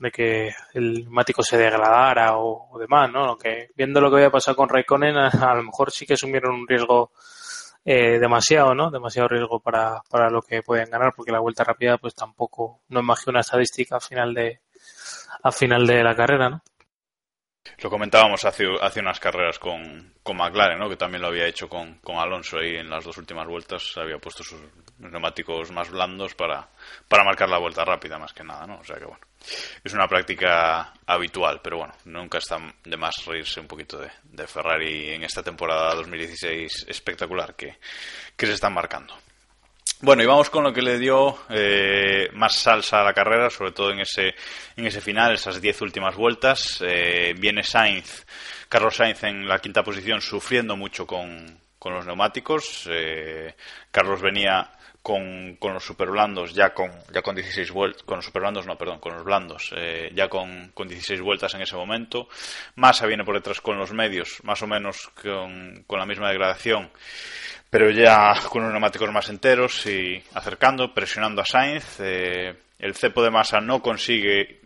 [0.00, 3.38] de que el neumático se degradara o, demás, ¿no?
[3.38, 6.66] Que viendo lo que había pasado con Raikkonen, a, lo mejor sí que asumieron un
[6.66, 7.12] riesgo
[7.84, 8.90] eh, demasiado, ¿no?
[8.90, 12.98] Demasiado riesgo para, para lo que pueden ganar, porque la vuelta rápida, pues tampoco, no
[12.98, 14.60] es más una estadística al final de,
[15.44, 16.62] al final de la carrera, ¿no?
[17.78, 20.88] Lo comentábamos hace, hace unas carreras con, con McLaren, ¿no?
[20.88, 23.96] que también lo había hecho con, Alonso ahí en las dos últimas vueltas.
[23.96, 24.60] Había puesto sus
[24.98, 26.68] neumáticos más blandos para,
[27.08, 28.66] para marcar la vuelta rápida, más que nada.
[28.66, 28.78] ¿no?
[28.78, 29.20] O sea que bueno,
[29.82, 34.46] es una práctica habitual, pero bueno, nunca está de más reírse un poquito de, de
[34.46, 37.78] Ferrari en esta temporada 2016 espectacular que,
[38.36, 39.14] que se están marcando.
[40.04, 43.70] Bueno, y vamos con lo que le dio eh, más salsa a la carrera, sobre
[43.70, 44.34] todo en ese,
[44.76, 46.82] en ese final, esas diez últimas vueltas.
[46.84, 48.26] Eh, viene Sainz,
[48.68, 52.88] Carlos Sainz en la quinta posición, sufriendo mucho con, con los neumáticos.
[52.90, 53.54] Eh,
[53.92, 58.66] Carlos venía con, con, los superblandos ya con ya con 16 vueltas con los superblandos
[58.66, 59.74] no perdón con los blandos
[60.14, 62.28] ya con, con 16 vueltas en ese momento
[62.76, 66.92] Massa viene por detrás con los medios más o menos con, con la misma degradación
[67.72, 72.00] pero ya con unos neumáticos más enteros y acercando, presionando a Sainz.
[72.00, 74.60] Eh, el cepo de masa no consigue,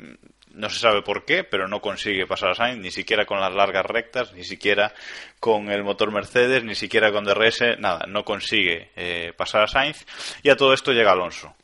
[0.55, 3.55] no se sabe por qué, pero no consigue pasar a Sainz, ni siquiera con las
[3.55, 4.93] largas rectas, ni siquiera
[5.39, 10.05] con el motor Mercedes, ni siquiera con DRS, nada, no consigue eh, pasar a Sainz.
[10.43, 11.55] Y a todo esto llega Alonso.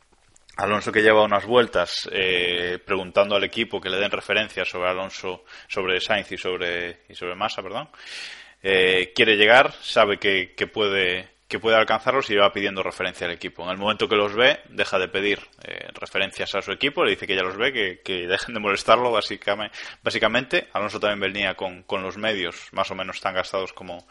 [0.59, 5.43] Alonso que lleva unas vueltas eh, preguntando al equipo que le den referencias sobre Alonso,
[5.67, 7.89] sobre Sainz y sobre, y sobre Massa, perdón.
[8.63, 13.63] Quiere llegar, sabe que, puede que puede alcanzarlos y va pidiendo referencia al equipo.
[13.65, 17.11] En el momento que los ve, deja de pedir eh, referencias a su equipo, le
[17.11, 19.77] dice que ya los ve, que, dejen de molestarlo, básicamente.
[20.03, 20.69] básicamente.
[20.73, 24.07] Alonso también venía con, los medios más o menos tan gastados como,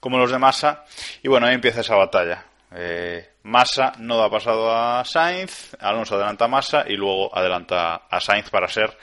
[0.00, 0.86] como los de Massa.
[1.22, 2.46] Y bueno, ahí empieza esa batalla.
[2.72, 8.20] Eh, Massa no da pasado a Sainz, Alonso adelanta a Massa y luego adelanta a
[8.20, 8.96] Sainz para ser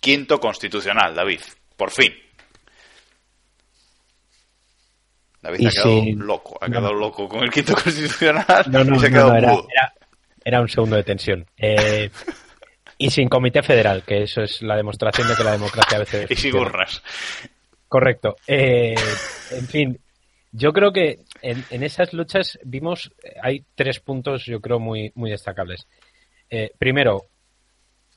[0.00, 1.40] quinto constitucional, David.
[1.76, 2.14] Por fin.
[5.42, 9.10] David ha quedado loco, ha quedado loco con el quinto constitucional no, y se ha
[9.10, 9.54] quedado era,
[10.44, 11.46] era, un segundo de tensión.
[11.56, 12.10] Eh,
[12.98, 16.26] y sin comité federal, que eso es la demostración de que la democracia a veces...
[16.30, 17.02] y sin urnas.
[17.88, 18.36] Correcto.
[18.46, 18.94] Eh,
[19.52, 19.98] en fin,
[20.52, 23.10] yo creo que en, esas luchas vimos,
[23.42, 25.86] hay tres puntos yo creo muy, muy destacables.
[26.50, 27.28] Eh, primero,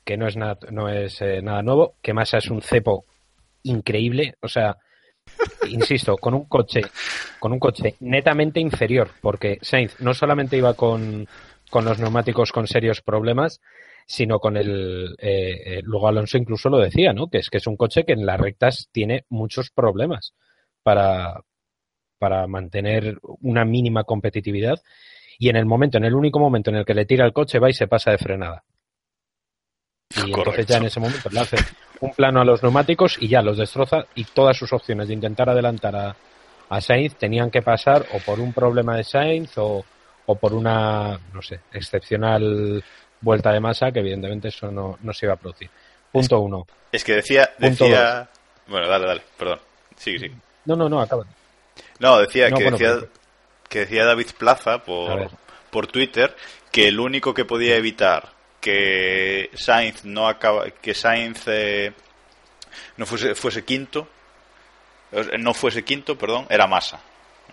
[0.04, 3.06] que no es nada, no es nada nuevo, que Massa es un cepo
[3.64, 4.76] increíble, o sea,
[5.70, 6.82] insisto, con un coche,
[7.40, 11.28] con un coche netamente inferior, porque Sainz no solamente iba con,
[11.70, 13.62] con los neumáticos con serios problemas,
[14.06, 17.30] sino con el eh, eh, luego Alonso incluso lo decía, ¿no?
[17.30, 20.34] Que es que es un coche que en las rectas tiene muchos problemas
[20.84, 21.42] para
[22.18, 24.82] para mantener una mínima competitividad
[25.38, 27.60] y en el momento, en el único momento en el que le tira el coche
[27.60, 28.64] va y se pasa de frenada.
[30.16, 31.58] Y entonces ya en ese momento le hace
[32.04, 35.50] un plano a los neumáticos y ya los destroza y todas sus opciones de intentar
[35.50, 36.16] adelantar a,
[36.70, 39.86] a Sainz tenían que pasar o por un problema de Sainz o,
[40.26, 42.84] o por una, no sé, excepcional
[43.22, 45.70] vuelta de masa que evidentemente eso no, no se iba a producir.
[46.12, 46.68] Punto uno.
[46.92, 48.30] Es que decía, decía...
[48.68, 49.60] Bueno, dale, dale, perdón.
[49.96, 50.30] Sí, sí.
[50.66, 51.24] No, no, no, acaba.
[52.00, 53.00] No, decía, que, decía
[53.70, 55.30] que decía David Plaza por,
[55.72, 56.36] por Twitter
[56.70, 58.33] que el único que podía evitar
[58.64, 61.92] que Sainz no acaba, que Sainz eh,
[62.96, 64.08] no fuese, fuese quinto,
[65.12, 67.02] eh, no fuese quinto, perdón, era Massa.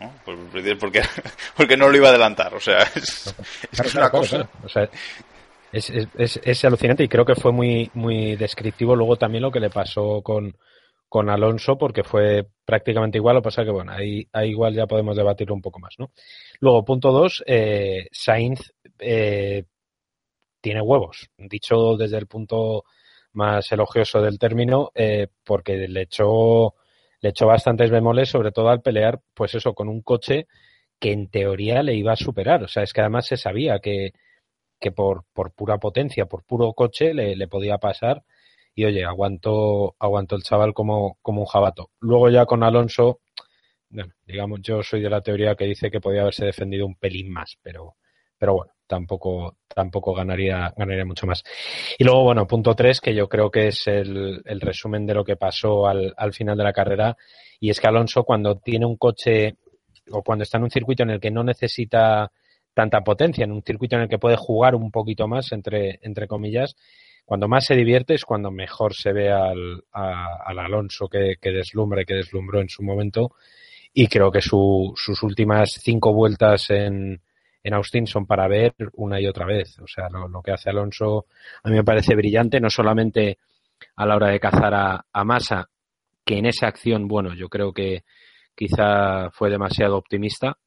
[0.00, 0.14] ¿no?
[0.24, 1.02] Porque,
[1.56, 2.54] porque no lo iba a adelantar.
[2.54, 3.34] O sea, es,
[3.72, 4.48] es una cosa.
[5.72, 9.60] es, es, es, alucinante y creo que fue muy, muy descriptivo luego también lo que
[9.60, 10.56] le pasó con,
[11.08, 13.34] con Alonso, porque fue prácticamente igual.
[13.34, 16.12] Lo que pasa que, bueno, ahí, ahí igual ya podemos debatirlo un poco más, ¿no?
[16.60, 19.64] Luego, punto dos, eh, Sainz eh,
[20.60, 22.84] tiene huevos, dicho desde el punto
[23.32, 26.74] más elogioso del término, eh, porque le echó,
[27.20, 30.46] le echó bastantes bemoles, sobre todo al pelear, pues eso, con un coche
[30.98, 32.62] que en teoría le iba a superar.
[32.64, 34.12] O sea, es que además se sabía que,
[34.80, 38.24] que por, por pura potencia, por puro coche, le, le podía pasar.
[38.74, 41.90] Y oye, aguantó, aguantó el chaval como, como un jabato.
[42.00, 43.20] Luego ya con Alonso,
[43.90, 47.30] bueno, digamos, yo soy de la teoría que dice que podía haberse defendido un pelín
[47.32, 47.96] más, pero,
[48.38, 51.44] pero bueno, tampoco, tampoco ganaría, ganaría mucho más.
[51.96, 55.24] Y luego, bueno, punto tres, que yo creo que es el, el resumen de lo
[55.24, 57.16] que pasó al, al final de la carrera,
[57.60, 59.54] y es que Alonso cuando tiene un coche
[60.10, 62.32] o cuando está en un circuito en el que no necesita
[62.74, 66.26] tanta potencia, en un circuito en el que puede jugar un poquito más, entre, entre
[66.26, 66.74] comillas,
[67.24, 72.04] cuando más se divierte es cuando mejor se ve al, al Alonso que, que deslumbre,
[72.04, 73.36] que deslumbró en su momento.
[73.92, 77.20] Y creo que su, sus últimas cinco vueltas en,
[77.62, 79.78] en Austin son para ver una y otra vez.
[79.80, 81.26] O sea, lo, que hace Alonso
[81.62, 83.38] a mí me parece brillante, no solamente
[83.96, 85.68] a la hora de cazar a, a Massa,
[86.24, 88.04] que en esa acción, bueno, yo creo que
[88.54, 90.58] quizá fue demasiado optimista,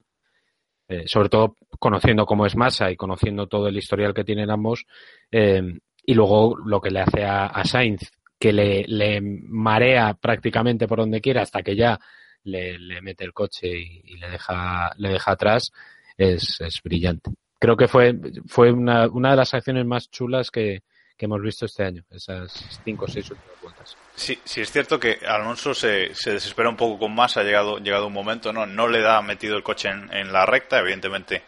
[0.88, 4.86] eh, sobre todo conociendo cómo es Massa y conociendo todo el historial que tienen ambos,
[5.32, 5.62] eh,
[6.06, 11.22] y luego lo que le hace a, Sainz, que le, le, marea prácticamente por donde
[11.22, 12.00] quiera hasta que ya
[12.44, 15.72] le, le mete el coche y, y, le deja le deja atrás,
[16.17, 17.32] es, es brillante.
[17.60, 18.13] Creo que fue,
[18.47, 20.84] fue una, una de las acciones más chulas que,
[21.17, 22.52] que hemos visto este año, esas
[22.84, 23.97] cinco o seis últimas vueltas.
[24.15, 27.78] Sí, sí es cierto que Alonso se, se desespera un poco con más, ha llegado,
[27.78, 31.43] llegado un momento, no, no le da metido el coche en, en, la recta, evidentemente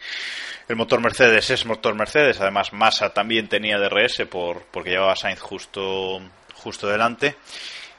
[0.68, 5.40] el motor Mercedes es motor Mercedes, además Massa también tenía DRS por, porque llevaba Sainz
[5.40, 6.20] justo,
[6.54, 7.36] justo delante.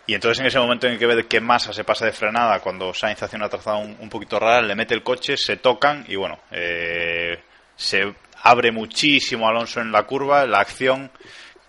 [0.07, 2.61] Y entonces en ese momento en el que ve que Massa se pasa de frenada,
[2.61, 6.05] cuando Sainz hace una trazada un, un poquito rara, le mete el coche, se tocan
[6.07, 7.37] y bueno, eh,
[7.75, 11.11] se abre muchísimo Alonso en la curva, la acción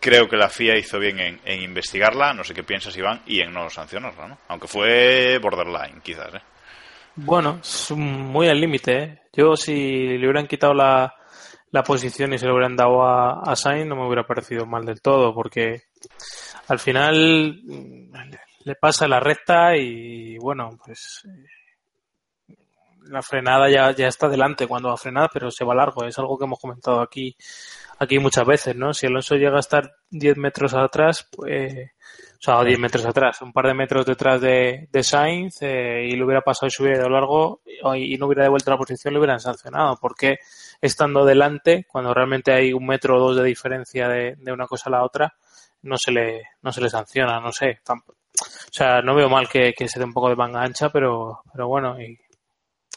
[0.01, 3.53] creo que la FIA hizo bien en, investigarla, no sé qué piensas Iván, y en
[3.53, 4.39] no sancionarla, ¿no?
[4.47, 6.43] Aunque fue borderline, quizás, ¿eh?
[7.17, 7.61] Bueno,
[7.97, 9.19] muy al límite, ¿eh?
[9.33, 11.13] Yo si le hubieran quitado la,
[11.73, 15.03] la posición y se lo hubieran dado a Sainz no me hubiera parecido mal del
[15.03, 15.83] todo, porque
[16.69, 17.61] al final
[18.65, 21.27] le pasa la recta y bueno, pues
[23.09, 26.05] la frenada ya, ya está delante cuando va a frenar, pero se va largo.
[26.05, 27.37] Es algo que hemos comentado aquí,
[27.99, 28.93] aquí muchas veces, ¿no?
[28.93, 31.91] Si Alonso llega a estar 10 metros atrás, pues,
[32.39, 36.13] o sea, 10 metros atrás, un par de metros detrás de, de Sainz, eh, y
[36.13, 39.13] lo hubiera pasado y se hubiera ido largo y, y no hubiera devuelto la posición,
[39.13, 39.99] le hubieran sancionado.
[40.01, 40.39] Porque
[40.81, 44.89] estando delante, cuando realmente hay un metro o dos de diferencia de, de una cosa
[44.89, 45.35] a la otra,
[45.83, 47.81] no se le, no se le sanciona, no sé.
[47.85, 48.19] Tampoco.
[48.41, 51.43] O sea, no veo mal que, que se dé un poco de manga ancha, pero,
[51.53, 52.17] pero bueno, y,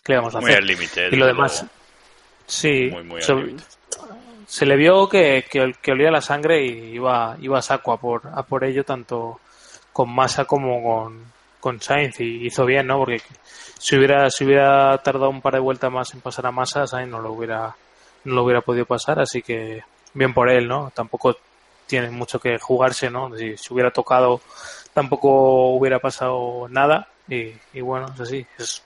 [0.03, 0.61] ¿qué vamos a muy hacer?
[0.61, 1.09] al límite.
[1.11, 1.73] Y lo demás, luego.
[2.45, 3.63] sí, Muy, muy al límite.
[4.51, 8.23] Se, le vio que, que, olía la sangre y iba, iba a saco a por,
[8.27, 9.39] a por ello, tanto
[9.93, 11.23] con Massa como con,
[11.61, 12.97] con Sainz, y hizo bien, ¿no?
[12.97, 13.21] Porque
[13.79, 17.09] si hubiera, si hubiera tardado un par de vueltas más en pasar a Massa, Sainz
[17.09, 17.73] no lo hubiera,
[18.25, 19.83] no lo hubiera podido pasar, así que
[20.13, 20.91] bien por él, ¿no?
[20.93, 21.37] Tampoco
[21.87, 23.33] tiene mucho que jugarse, ¿no?
[23.37, 24.41] Si, si hubiera tocado,
[24.93, 28.83] tampoco hubiera pasado nada, y, y bueno, es así, es,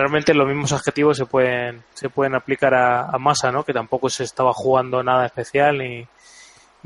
[0.00, 3.64] realmente los mismos adjetivos se pueden se pueden aplicar a, a Massa, ¿no?
[3.64, 6.06] Que tampoco se estaba jugando nada especial ni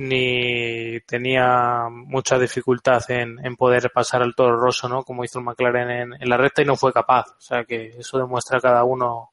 [0.01, 5.03] ni tenía mucha dificultad en, en poder pasar al toro roso, ¿no?
[5.03, 7.27] Como hizo el McLaren en, en, la recta y no fue capaz.
[7.37, 9.33] O sea que eso demuestra cada uno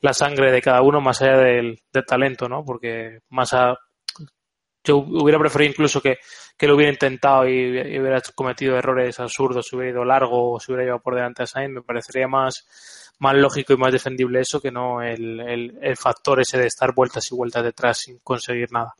[0.00, 2.64] la sangre de cada uno más allá del, talento, ¿no?
[2.64, 3.78] Porque Massa
[4.84, 6.18] yo hubiera preferido incluso que,
[6.58, 10.72] que lo hubiera intentado y, y, hubiera cometido errores absurdos, hubiera ido largo o si
[10.72, 14.60] hubiera llevado por delante a Sainz, me parecería más, más lógico y más defendible eso
[14.60, 18.72] que no el, el, el factor ese de estar vueltas y vueltas detrás sin conseguir
[18.72, 18.94] nada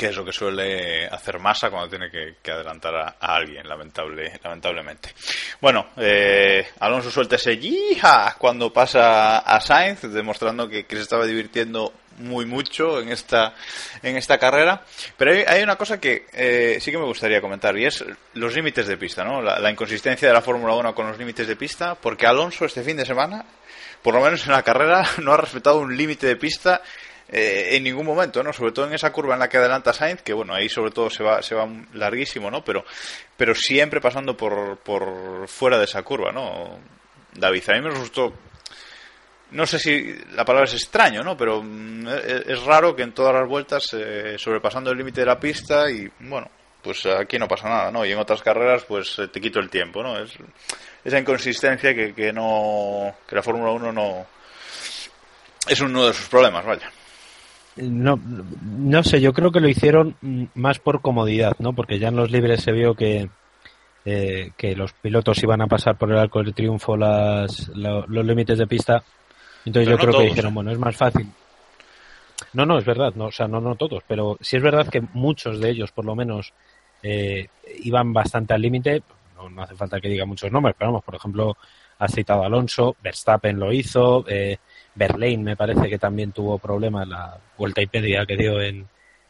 [0.00, 4.40] que es lo que suele hacer Massa cuando tiene que, que adelantar a, alguien, lamentable,
[4.42, 5.12] lamentablemente.
[5.60, 11.26] Bueno, eh, Alonso suelta ese yija cuando pasa a Sainz, demostrando que, que, se estaba
[11.26, 13.54] divirtiendo muy mucho en esta,
[14.02, 14.82] en esta carrera.
[15.16, 18.04] Pero hay, una cosa que eh, sí que me gustaría comentar y es
[18.34, 19.42] los límites de pista, ¿no?
[19.42, 22.82] La, la inconsistencia de la Fórmula 1 con los límites de pista, porque Alonso este
[22.82, 23.44] fin de semana,
[24.02, 26.82] por lo menos en la carrera, no ha respetado un límite de pista
[27.32, 28.52] eh, en ningún momento, ¿no?
[28.52, 31.10] Sobre todo en esa curva en la que adelanta Sainz, que bueno, ahí sobre todo
[31.10, 32.64] se va, se va larguísimo, ¿no?
[32.64, 32.84] Pero,
[33.36, 36.80] pero siempre pasando por, por fuera de esa curva, ¿no?
[37.32, 38.34] David, a mí me resultó,
[39.52, 41.36] no sé si la palabra es extraño, ¿no?
[41.36, 45.40] Pero es, es raro que en todas las vueltas, eh, sobrepasando el límite de la
[45.40, 46.48] pista y, bueno,
[46.82, 48.04] pues aquí no pasa nada, ¿no?
[48.04, 50.18] Y en otras carreras, pues eh, te quito el tiempo, ¿no?
[50.18, 50.32] Es
[51.04, 54.26] esa inconsistencia que, que no, que la Fórmula 1 no,
[55.68, 56.90] es uno de sus problemas, vaya.
[57.76, 58.18] No,
[58.62, 60.16] no sé, yo creo que lo hicieron
[60.54, 61.72] más por comodidad, ¿no?
[61.72, 63.28] Porque ya en los libres se vio que,
[64.04, 68.26] eh, que los pilotos iban a pasar por el arco del triunfo las, la, los
[68.26, 69.02] límites de pista.
[69.64, 71.26] Entonces pero yo no creo todos, que dijeron, bueno, es más fácil.
[72.52, 75.02] No, no, es verdad, no, o sea, no, no todos, pero sí es verdad que
[75.12, 76.52] muchos de ellos, por lo menos,
[77.02, 77.48] eh,
[77.82, 79.02] iban bastante al límite.
[79.36, 81.56] No, no, hace falta que diga muchos nombres, pero vamos, por ejemplo,
[81.98, 84.58] ha citado Alonso, Verstappen lo hizo, eh,
[84.94, 88.86] Berlín me parece que también tuvo problemas la vuelta y media que dio en,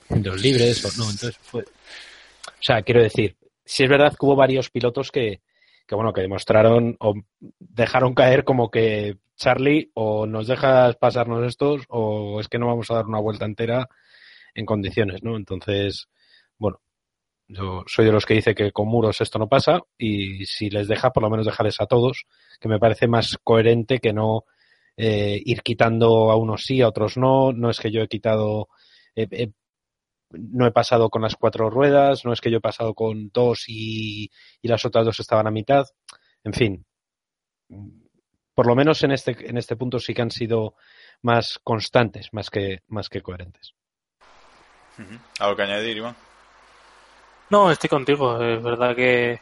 [0.08, 1.62] en los libres, o no, entonces fue.
[1.62, 5.40] O sea, quiero decir, si es verdad que hubo varios pilotos que,
[5.86, 7.14] que bueno, que demostraron o
[7.58, 12.90] dejaron caer como que Charlie, o nos dejas pasarnos estos, o es que no vamos
[12.90, 13.88] a dar una vuelta entera
[14.54, 15.36] en condiciones, ¿no?
[15.36, 16.08] Entonces,
[16.58, 16.80] bueno,
[17.48, 20.88] yo soy de los que dice que con muros esto no pasa y si les
[20.88, 22.26] deja, por lo menos dejarles a todos,
[22.60, 24.44] que me parece más coherente que no
[24.96, 27.52] eh, ir quitando a unos sí, a otros no.
[27.52, 28.68] No es que yo he quitado,
[30.30, 33.64] no he pasado con las cuatro ruedas, no es que yo he pasado con dos
[33.68, 34.30] y
[34.62, 35.86] las otras dos estaban a mitad.
[36.44, 36.86] En fin,
[38.54, 40.74] por lo menos en este, en este punto sí que han sido
[41.22, 43.74] más constantes, más que, más que coherentes.
[45.38, 46.16] ¿Algo que añadir, Iván?
[47.50, 48.42] No, estoy contigo.
[48.42, 49.40] Es verdad que,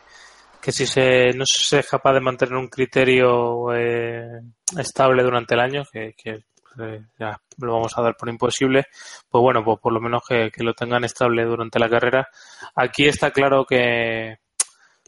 [0.60, 4.40] que si se, no se es capaz de mantener un criterio eh,
[4.76, 6.44] estable durante el año, que, que
[6.80, 8.86] eh, ya lo vamos a dar por imposible,
[9.28, 12.28] pues bueno, pues por lo menos que, lo tengan estable durante la carrera.
[12.74, 14.38] Aquí está claro que,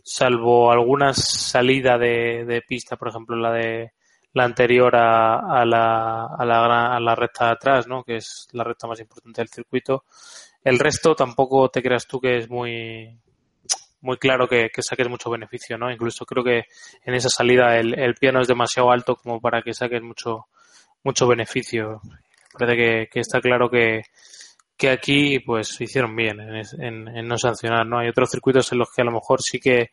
[0.05, 3.93] salvo alguna salida de, de pista, por ejemplo la de
[4.33, 8.05] la anterior a, a, la, a, la, a la recta de atrás, ¿no?
[8.05, 10.05] que es la recta más importante del circuito,
[10.63, 13.19] el resto tampoco te creas tú que es muy
[14.03, 15.91] muy claro que, saques mucho beneficio, ¿no?
[15.91, 16.65] Incluso creo que
[17.05, 20.47] en esa salida el, el piano es demasiado alto como para que saques mucho
[21.03, 22.01] mucho beneficio.
[22.59, 24.03] Parece que, está claro que,
[24.81, 27.99] que aquí pues hicieron bien en, en, no sancionar, ¿no?
[27.99, 29.91] Hay otros circuitos en los que a lo mejor sí que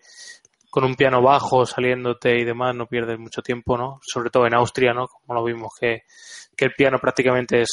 [0.70, 4.00] con un piano bajo saliéndote y demás no pierdes mucho tiempo, ¿no?
[4.02, 5.08] Sobre todo en Austria, ¿no?
[5.08, 6.04] Como lo vimos que,
[6.56, 7.70] que el piano prácticamente es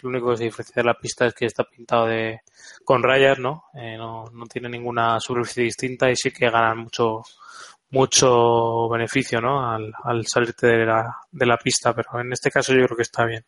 [0.00, 2.40] lo único que se diferencia de la pista es que está pintado de
[2.86, 3.64] con rayas, ¿no?
[3.74, 7.20] Eh, no, no tiene ninguna superficie distinta y sí que ganan mucho
[7.90, 9.70] mucho beneficio, ¿no?
[9.70, 13.02] Al, al salirte de la, de la pista, pero en este caso yo creo que
[13.02, 13.44] está bien.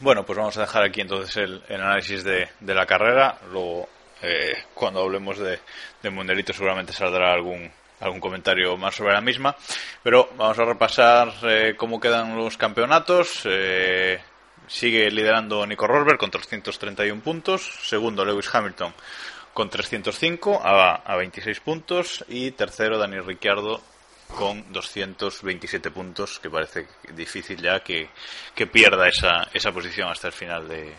[0.00, 3.38] Bueno, pues vamos a dejar aquí entonces el, análisis de, la carrera.
[3.50, 3.88] Luego
[4.22, 5.60] eh, cuando hablemos de,
[6.02, 7.70] de Mundialito seguramente saldrá algún
[8.02, 9.56] algún comentario más sobre la misma.
[10.02, 13.42] Pero vamos a repasar eh, cómo quedan los campeonatos.
[13.44, 14.20] Eh,
[14.66, 17.62] sigue liderando Nico Rosberg con 331 puntos.
[17.82, 18.92] Segundo Lewis Hamilton
[19.54, 22.24] con 305 a, a 26 puntos.
[22.28, 23.80] Y tercero Daniel Ricciardo
[24.32, 28.08] con 227 puntos, que parece difícil ya que,
[28.54, 30.92] que pierda esa, esa posición hasta el final de,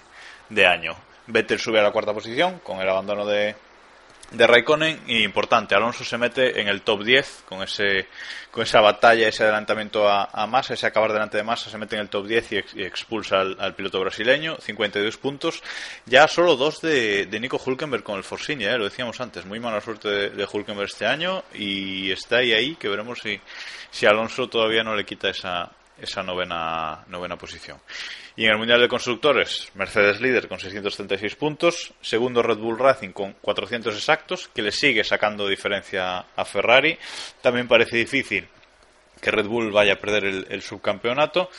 [0.49, 0.95] de año.
[1.27, 3.55] Vettel sube a la cuarta posición con el abandono de,
[4.33, 8.07] de Raikkonen y importante, Alonso se mete en el top 10 con ese
[8.49, 12.01] con esa batalla, ese adelantamiento a, a ese acabar delante de Massa se mete en
[12.01, 15.63] el top 10 y, expulsa al, piloto brasileño, 52 puntos,
[16.05, 18.77] ya solo dos de, de Nico Hulkenberg con el Force India, ¿eh?
[18.77, 22.75] lo decíamos antes, muy mala suerte de, de, Hulkenberg este año y está ahí ahí
[22.75, 23.39] que veremos si,
[23.89, 27.79] si Alonso todavía no le quita esa, esa novena, novena posición.
[28.35, 33.11] Y en el Mundial de Constructores, Mercedes líder con 636 puntos, segundo Red Bull Racing
[33.11, 36.97] con 400 exactos, que le sigue sacando diferencia a Ferrari.
[37.41, 38.47] También parece difícil
[39.21, 41.49] que Red Bull vaya a perder el, subcampeonato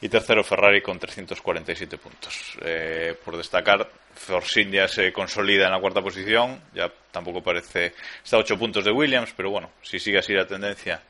[0.00, 2.58] y tercero Ferrari con 347 puntos.
[2.62, 8.36] Eh, por destacar, Force India se consolida en la cuarta posición, ya tampoco parece, está
[8.36, 11.00] a 8 puntos de Williams, pero bueno, si sigue así la tendencia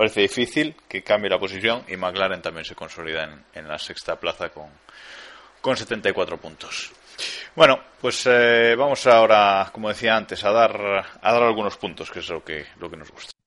[0.00, 4.18] parece difícil que cambie la posición y McLaren también se consolida en, en la sexta
[4.18, 4.70] plaza con,
[5.60, 6.90] con 74 puntos.
[7.54, 10.74] Bueno, pues eh, vamos ahora, como decía antes, a dar,
[11.20, 13.39] a dar algunos puntos, que es lo que, lo que nos gusta.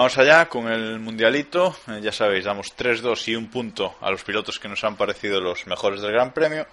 [0.00, 1.76] Vamos allá con el mundialito.
[1.86, 5.42] Eh, ya sabéis, damos 3-2 y un punto a los pilotos que nos han parecido
[5.42, 6.66] los mejores del Gran Premio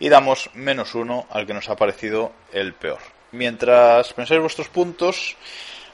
[0.00, 2.98] y damos menos uno al que nos ha parecido el peor.
[3.30, 5.36] Mientras pensáis vuestros puntos,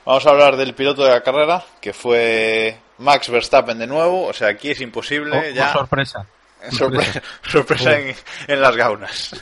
[0.06, 4.24] vamos a hablar del piloto de la carrera, que fue Max Verstappen de nuevo.
[4.24, 5.36] O sea, aquí es imposible.
[5.36, 5.74] Oh, ya...
[5.74, 6.26] sorpresa.
[6.70, 8.14] Sorpresa, sorpresa en,
[8.46, 9.34] en, las gaunas.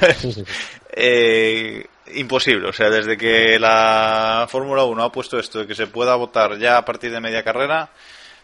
[0.92, 1.84] eh,
[2.14, 2.68] imposible.
[2.68, 6.58] O sea, desde que la Fórmula 1 ha puesto esto de que se pueda votar
[6.58, 7.90] ya a partir de media carrera,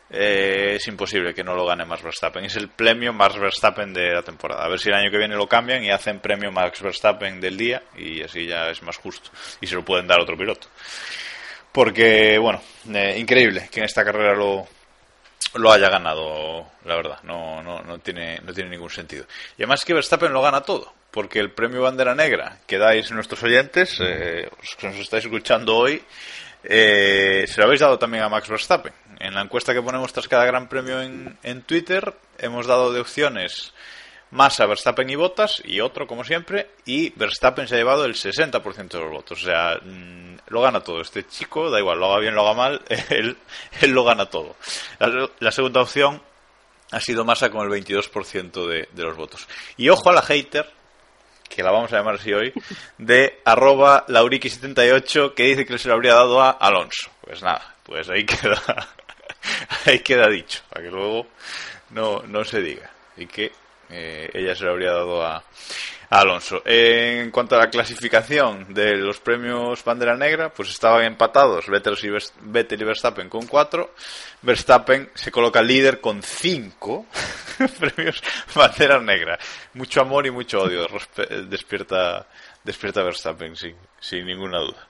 [0.09, 2.45] eh, es imposible que no lo gane Max Verstappen.
[2.45, 4.65] Es el premio Max Verstappen de la temporada.
[4.65, 7.57] A ver si el año que viene lo cambian y hacen premio Max Verstappen del
[7.57, 9.31] día y así ya es más justo.
[9.61, 10.69] Y se lo pueden dar a otro piloto.
[11.73, 12.63] Porque, bueno,
[12.95, 14.67] eh, increíble que en esta carrera lo,
[15.57, 17.19] lo haya ganado, la verdad.
[17.23, 19.27] No, no, no, tiene, no tiene ningún sentido.
[19.59, 23.43] Y además que Verstappen lo gana todo porque el premio Bandera Negra que dais nuestros
[23.43, 26.03] oyentes, eh, que nos estáis escuchando hoy,
[26.63, 28.93] eh, se lo habéis dado también a Max Verstappen.
[29.19, 33.01] En la encuesta que ponemos tras cada gran premio en, en Twitter, hemos dado de
[33.01, 33.73] opciones
[34.37, 38.15] más a Verstappen y Bottas y otro, como siempre, y Verstappen se ha llevado el
[38.15, 39.43] 60% de los votos.
[39.43, 41.01] O sea, mmm, lo gana todo.
[41.01, 43.37] Este chico, da igual, lo haga bien, lo haga mal, él,
[43.83, 44.57] lo gana todo.
[44.99, 46.23] La, la segunda opción
[46.93, 49.49] ha sido Massa con el 22% de, de los votos.
[49.77, 50.71] Y ojo a la hater,
[51.49, 52.53] que la vamos a llamar así hoy,
[52.99, 57.11] de arroba lauriki78 que dice que se lo habría dado a Alonso.
[57.23, 58.63] Pues nada, pues ahí queda,
[59.87, 61.27] ahí queda dicho, para que luego
[61.91, 62.91] no, no se diga.
[63.17, 63.53] Y que
[63.91, 65.45] eh, ella se lo habría dado a,
[66.11, 66.63] Alonso.
[66.65, 71.97] En cuanto a la clasificación de los premios Bandera Negra, pues estaban empatados Vettel
[72.81, 73.95] y, Verstappen con 4.
[74.43, 77.07] Verstappen se coloca líder con 5
[77.81, 78.23] premios
[78.55, 79.39] Bandera Negra.
[79.75, 80.87] Mucho amor y mucho odio
[81.49, 82.27] despierta,
[82.63, 84.89] despierta Verstappen, sin, sin ninguna duda.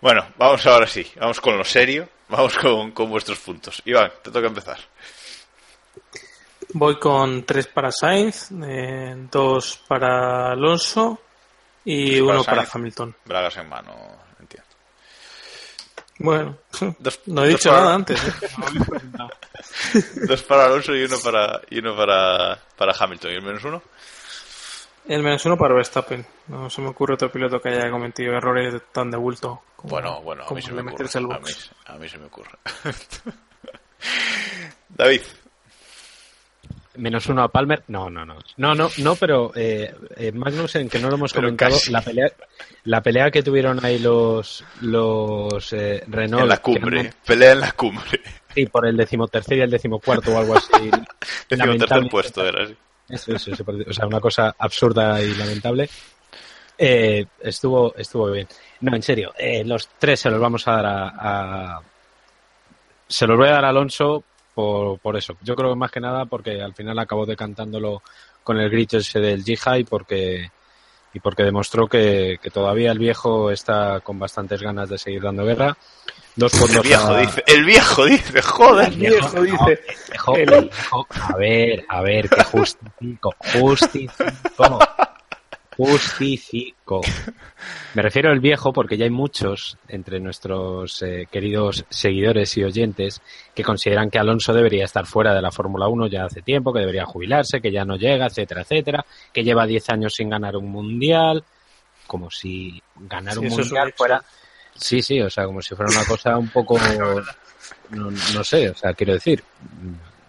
[0.00, 3.82] Bueno, vamos ahora sí, vamos con lo serio, vamos con, con vuestros puntos.
[3.84, 4.78] Iván, te toca empezar.
[6.74, 11.20] Voy con tres para Sainz, eh, dos para Alonso
[11.84, 12.74] y para uno para Sainz.
[12.76, 13.16] Hamilton.
[13.24, 13.92] Bragas en mano,
[14.38, 14.68] entiendo.
[16.18, 16.58] Bueno,
[16.98, 18.22] Dos- no he dos dicho para- nada antes.
[18.24, 18.32] ¿eh?
[20.28, 23.30] Dos para Alonso y uno para y uno para, para Hamilton.
[23.32, 23.82] ¿Y el menos uno?
[25.08, 26.24] El menos uno para Verstappen.
[26.48, 29.62] No se me ocurre otro piloto que haya cometido errores tan de bulto.
[29.74, 31.08] Como, Bueno, bueno, a como mí se el me de ocurre.
[31.34, 31.50] A mí,
[31.86, 32.50] a mí se me ocurre.
[34.90, 35.22] David,
[36.96, 37.84] Menos uno a Palmer.
[37.88, 38.36] No, no, no.
[38.56, 41.92] No, no, no, pero eh, eh, Magnussen, que no lo hemos Pero comentado, casi.
[41.92, 42.32] la pelea,
[42.84, 46.42] la pelea que tuvieron ahí los, los eh, Renault.
[46.42, 48.20] en la cumbre, eran- pelea en la cumbre.
[48.54, 50.66] Sí, por el decimotercer y el decimocuarto o algo así.
[50.82, 50.98] Décimo
[51.48, 52.08] tercer Lamentable.
[52.10, 52.76] puesto era así.
[53.08, 55.88] Eso, eso, eso, o sea, una cosa absurda y lamentable.
[56.76, 58.48] Eh, estuvo, estuvo bien.
[58.80, 61.08] No, en serio, eh, los tres se los vamos a dar a,
[61.76, 61.82] a-
[63.06, 64.24] Se los voy a dar a Alonso
[64.60, 65.36] por, por eso.
[65.42, 68.02] Yo creo que más que nada porque al final acabó decantándolo
[68.42, 70.50] con el grito ese del Jihad y porque,
[71.14, 75.44] y porque demostró que, que todavía el viejo está con bastantes ganas de seguir dando
[75.44, 75.76] guerra.
[76.36, 78.90] Dos El puntos viejo a- dice, el viejo dice, joder.
[78.94, 79.80] viejo dice.
[80.10, 84.78] Viejo, El- viejo, a ver, a ver, que justifico, justifico,
[85.86, 87.00] justifico.
[87.94, 93.22] Me refiero al viejo porque ya hay muchos entre nuestros eh, queridos seguidores y oyentes
[93.54, 96.80] que consideran que Alonso debería estar fuera de la Fórmula 1 ya hace tiempo, que
[96.80, 100.70] debería jubilarse, que ya no llega, etcétera, etcétera, que lleva 10 años sin ganar un
[100.70, 101.42] mundial,
[102.06, 104.22] como si ganar Sí, un mundial fuera...
[104.74, 106.78] Sí, sí, o sea, como si fuera una cosa un poco
[107.90, 109.42] no, no sé, o sea, quiero decir,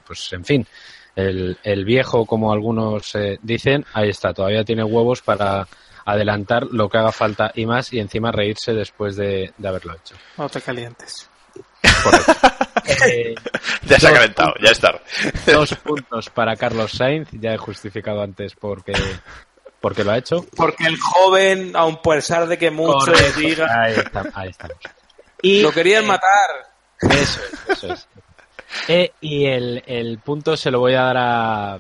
[0.06, 0.68] pues en fin,
[1.16, 5.68] el, el viejo, como algunos eh, dicen, ahí está, todavía tiene huevos para
[6.06, 10.16] adelantar lo que haga falta y más y encima reírse después de, de haberlo hecho.
[10.38, 11.30] No te calientes.
[13.08, 13.36] Eh,
[13.84, 15.00] Ya se ha calentado, ya es tarde.
[15.46, 18.94] dos puntos para Carlos Sainz, ya he justificado antes porque,
[19.80, 20.46] porque lo ha hecho.
[20.56, 22.72] Porque el joven, aun pesar de que
[23.38, 24.78] digan, Ahí, está- ahí estamos.
[25.44, 26.50] Y, lo querían eh, matar.
[27.02, 28.08] Eso es, eso es.
[28.88, 31.80] Eh, y el, el punto se lo voy a dar a.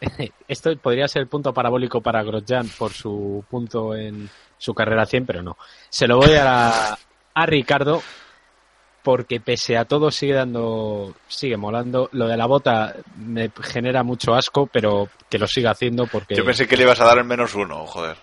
[0.48, 5.26] Esto podría ser el punto parabólico para Grosjean por su punto en su carrera 100,
[5.26, 5.56] pero no.
[5.88, 6.98] Se lo voy a dar a,
[7.34, 8.02] a Ricardo
[9.02, 12.08] porque pese a todo sigue dando, sigue molando.
[12.12, 16.34] Lo de la bota me genera mucho asco, pero que lo siga haciendo porque.
[16.36, 18.16] Yo pensé que le ibas a dar el menos uno, joder.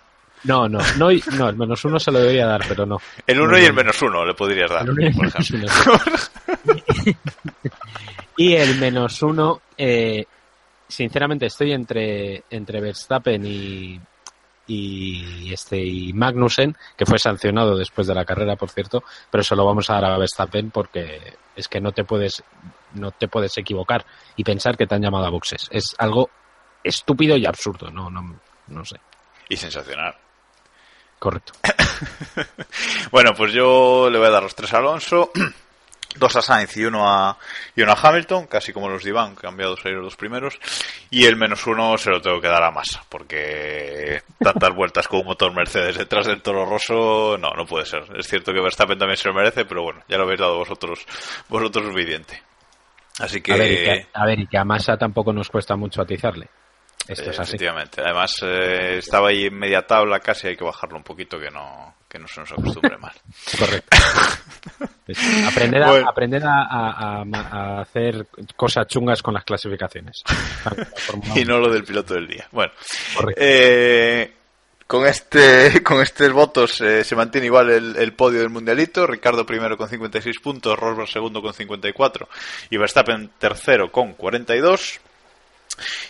[0.44, 2.98] No, no, no, no, el menos uno se lo debería dar, pero no.
[3.26, 5.50] El uno y el menos uno le podrías dar, El uno y el por menos
[5.50, 5.92] ejemplo.
[5.92, 6.82] uno, sí.
[8.36, 10.24] y el menos uno, eh,
[10.88, 14.00] sinceramente estoy entre, entre Verstappen y,
[14.66, 19.56] y este y Magnussen, que fue sancionado después de la carrera, por cierto, pero se
[19.56, 22.42] lo vamos a dar a Verstappen porque es que no te puedes
[22.94, 24.04] no te puedes equivocar
[24.36, 25.68] y pensar que te han llamado a boxes.
[25.70, 26.30] Es algo
[26.82, 28.96] estúpido y absurdo, no no no sé.
[29.48, 30.14] Y sensacional.
[31.18, 31.52] Correcto.
[33.10, 35.30] Bueno, pues yo le voy a dar los tres a Alonso,
[36.18, 37.38] dos a Sainz y uno a,
[37.74, 40.58] y uno a Hamilton, casi como los de Iván, cambiados ahí los dos primeros.
[41.10, 45.20] Y el menos uno se lo tengo que dar a Massa, porque tantas vueltas con
[45.20, 48.04] un motor Mercedes detrás del Toro Rosso, no, no puede ser.
[48.16, 51.06] Es cierto que Verstappen también se lo merece, pero bueno, ya lo habéis dado vosotros,
[51.48, 52.42] vosotros suficiente.
[53.18, 53.52] Así que...
[53.52, 56.48] A ver, y que, a ver, y que a Massa tampoco nos cuesta mucho atizarle.
[57.08, 57.50] Esto es así.
[57.50, 58.00] Efectivamente.
[58.02, 61.94] Además, eh, estaba ahí en media tabla, casi hay que bajarlo un poquito, que no,
[62.08, 63.12] que no se nos acostumbre mal.
[63.58, 63.96] Correcto.
[65.46, 66.08] Aprender a, Bueno.
[66.10, 67.24] aprender a, a- a-
[67.78, 68.26] a hacer
[68.56, 70.22] cosas chungas con las clasificaciones.
[71.36, 71.44] Y 1.
[71.52, 72.48] no lo del piloto del día.
[72.50, 72.72] Bueno,
[73.36, 74.32] eh,
[74.86, 79.06] con este con estos votos eh, se mantiene igual el, el podio del mundialito.
[79.06, 82.28] Ricardo primero con 56 puntos, Rosberg segundo con 54
[82.70, 85.00] y Verstappen tercero con 42.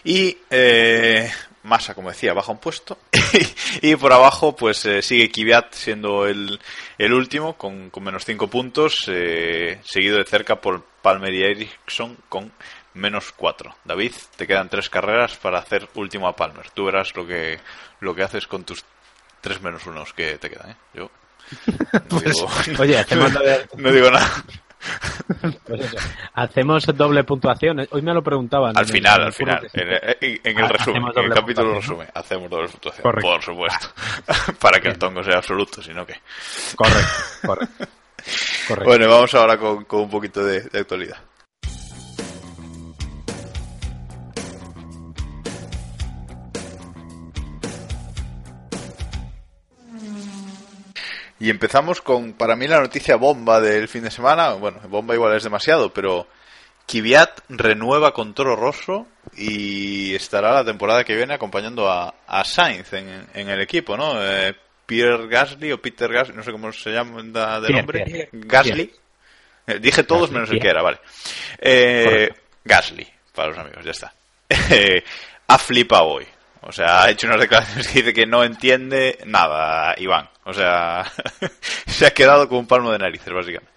[0.05, 1.30] Y eh,
[1.66, 2.98] Massa, como decía, baja un puesto.
[3.82, 6.58] y por abajo, pues eh, sigue Kvyat siendo el,
[6.98, 12.16] el último con, con menos 5 puntos, eh, seguido de cerca por Palmer y Ericsson
[12.28, 12.52] con
[12.94, 13.76] menos 4.
[13.84, 16.70] David, te quedan tres carreras para hacer último a Palmer.
[16.70, 17.60] Tú verás lo que,
[18.00, 18.84] lo que haces con tus
[19.40, 20.70] tres menos unos que te quedan.
[20.70, 20.76] ¿eh?
[20.94, 21.10] Yo
[22.10, 22.48] no digo,
[22.78, 24.44] Oye, hacemos, doble, no digo nada.
[25.66, 25.95] Pues
[26.34, 27.87] hacemos doble puntuación.
[27.91, 28.76] Hoy me lo preguntaban.
[28.76, 29.68] Al el- final, al final.
[29.72, 29.89] En,
[30.20, 33.03] en- en el Ah, resumen, en el capítulo resumen, hacemos doble puntuación.
[33.03, 33.30] Correcto.
[33.30, 33.89] Por supuesto.
[34.61, 36.14] para que el tongo sea absoluto, sino que.
[36.74, 37.12] Correcto,
[37.47, 37.74] correcto.
[38.68, 38.84] correcto.
[38.91, 41.16] Bueno, vamos ahora con, con un poquito de, de actualidad.
[51.39, 54.55] Y empezamos con, para mí, la noticia bomba del fin de semana.
[54.55, 56.26] Bueno, bomba igual es demasiado, pero
[56.87, 59.07] Kvyat renueva con Toro Rosso
[59.37, 64.14] y estará la temporada que viene acompañando a, a Sainz en, en el equipo, ¿no?
[64.24, 64.55] Eh,
[64.87, 68.05] Pierre Gasly o Peter Gasly, no sé cómo se llama de Pierre, nombre.
[68.05, 68.28] Pierre.
[68.32, 68.93] Gasly.
[69.66, 71.01] Eh, Dije todos Gasly, menos el que era, vale.
[71.59, 72.30] Eh.
[72.64, 74.14] Gasly, para los amigos, ya está.
[75.49, 76.26] Ha flipado hoy.
[76.62, 80.28] O sea, ha hecho unas declaraciones que dice que no entiende nada, Iván.
[80.47, 81.05] O sea,
[81.86, 83.72] se ha quedado con un palmo de narices, básicamente.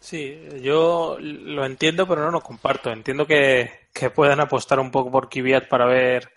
[0.00, 2.90] Sí, yo lo entiendo, pero no lo comparto.
[2.90, 6.30] Entiendo que, que puedan apostar un poco por Kvyat para ver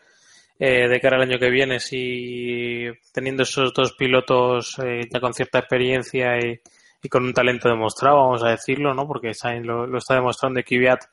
[0.60, 5.34] eh, de cara al año que viene si teniendo esos dos pilotos eh, ya con
[5.34, 6.60] cierta experiencia y,
[7.02, 9.08] y con un talento demostrado, vamos a decirlo, ¿no?
[9.08, 11.06] Porque Sainz lo, está demostrando y Kvyat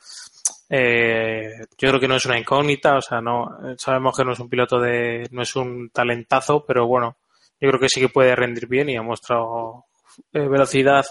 [0.69, 4.41] eh, yo creo que no es una incógnita, o sea, no sabemos que no es
[4.41, 7.17] un piloto de, no es un talentazo, pero bueno,
[7.61, 9.87] yo creo que sí que puede rendir bien y ha mostrado
[10.33, 11.05] eh, velocidad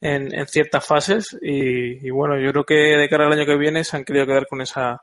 [0.00, 3.56] en, en ciertas fases y, y bueno, yo creo que de cara al año que
[3.56, 5.02] viene se han querido quedar con esa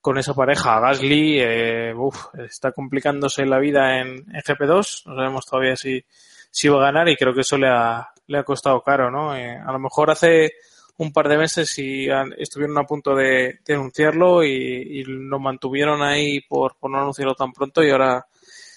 [0.00, 0.80] con esa pareja.
[0.80, 6.02] Gasly eh, uf, está complicándose la vida en, en GP2, no sabemos todavía si,
[6.50, 9.36] si va a ganar y creo que eso le ha, le ha costado caro, ¿no?
[9.36, 10.52] Eh, a lo mejor hace
[10.96, 16.02] un par de meses y han- estuvieron a punto de, de anunciarlo y, lo mantuvieron
[16.02, 18.26] ahí por, por no anunciarlo tan pronto y ahora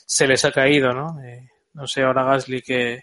[0.05, 1.21] se les ha caído, ¿no?
[1.23, 3.01] Eh, no sé ahora Gasly que,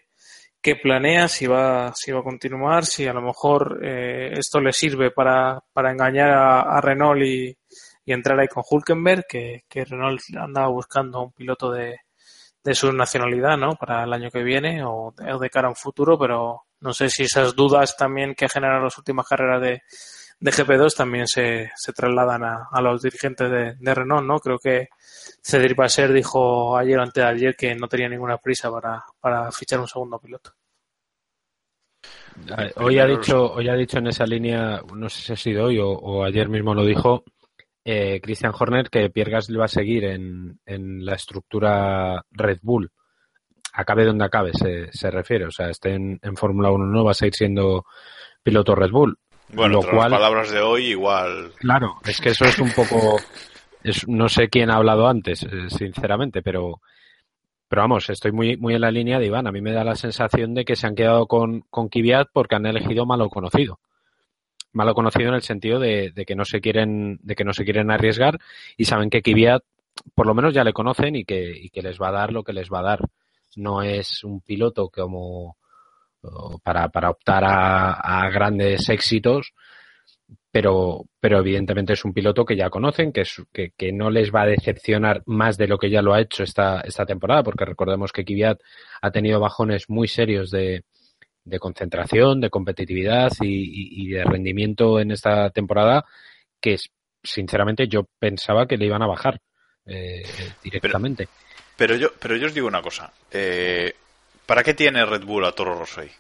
[0.61, 4.73] qué planea, si va, si va a continuar, si a lo mejor eh, esto le
[4.73, 7.57] sirve para, para engañar a, a Renault y,
[8.05, 11.97] y entrar ahí con Hulkenberg, que, que Renault andaba buscando un piloto de,
[12.63, 13.75] de su nacionalidad, ¿no?
[13.77, 16.93] Para el año que viene o de, o de cara a un futuro, pero no
[16.93, 19.83] sé si esas dudas también que generan las últimas carreras de,
[20.41, 24.39] de GP2 también se, se trasladan a, a los dirigentes de, de Renault, ¿no?
[24.39, 24.89] Creo que
[25.43, 29.53] Cedric Passer dijo ayer o antes de ayer que no tenía ninguna prisa para, para
[29.53, 30.53] fichar un segundo piloto.
[32.77, 35.79] Hoy ha dicho, hoy ha dicho en esa línea, no sé si ha sido hoy
[35.79, 37.23] o, o ayer mismo lo dijo,
[37.85, 42.91] eh, Christian Horner que Pierre Gasly va a seguir en, en la estructura Red Bull.
[43.75, 45.47] Acabe donde acabe, se, se refiere.
[45.47, 47.85] O sea, esté en, en Fórmula 1 no va a seguir siendo
[48.43, 49.19] piloto Red Bull.
[49.55, 51.53] Bueno, Lo tras cual- las palabras de hoy, igual.
[51.59, 53.19] Claro, es que eso es un poco.
[53.83, 56.81] es- no sé quién ha hablado antes, eh, sinceramente, pero.
[57.69, 59.47] Pero vamos, estoy muy, muy en la línea de Iván.
[59.47, 62.57] A mí me da la sensación de que se han quedado con, con Kvyat porque
[62.57, 63.79] han elegido malo conocido.
[64.73, 67.63] Malo conocido en el sentido de, de que no se quieren, de que no se
[67.65, 68.39] quieren arriesgar
[68.77, 69.63] y saben que Kvyat,
[70.17, 72.43] por lo menos ya le conocen y que, y que les va a dar lo
[72.43, 73.01] que les va a dar.
[73.55, 75.57] No es un piloto como
[76.63, 79.53] para, para optar a, a grandes éxitos,
[80.51, 84.35] pero, pero evidentemente es un piloto que ya conocen, que, es, que, que no les
[84.35, 87.65] va a decepcionar más de lo que ya lo ha hecho esta, esta temporada, porque
[87.65, 88.59] recordemos que Kvyat
[89.01, 90.85] ha tenido bajones muy serios de,
[91.45, 96.05] de concentración, de competitividad y, y- y de rendimiento en esta temporada,
[96.61, 96.77] que
[97.23, 99.41] sinceramente yo pensaba que le iban a bajar
[99.87, 100.23] eh,
[100.63, 101.29] directamente.
[101.77, 103.13] Pero yo, pero yo os digo una cosa.
[103.31, 103.93] Eh,
[104.51, 106.11] ¿Para qué tiene Red Bull a Toro Rosso ahí?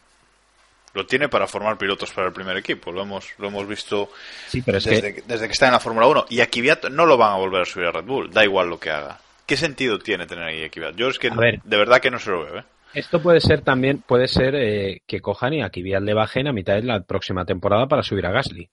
[0.95, 2.93] Lo tiene para formar pilotos para el primer equipo.
[2.93, 4.09] Lo hemos, lo hemos visto
[4.47, 5.27] sí, pero es desde, que que...
[5.27, 6.27] desde que está en la Fórmula 1.
[6.29, 8.31] Y a Kvyat no lo van a volver a subir a Red Bull.
[8.31, 9.19] Da igual lo que haga.
[9.45, 10.95] ¿Qué sentido tiene tener ahí a Kvyat?
[10.95, 11.61] Yo es que ver.
[11.65, 12.59] de verdad que no se lo veo.
[12.61, 12.65] ¿eh?
[12.95, 16.53] Esto puede ser también, puede ser eh, que cojan y a Kvyat le bajen a
[16.53, 18.71] mitad de la próxima temporada para subir a Gasly.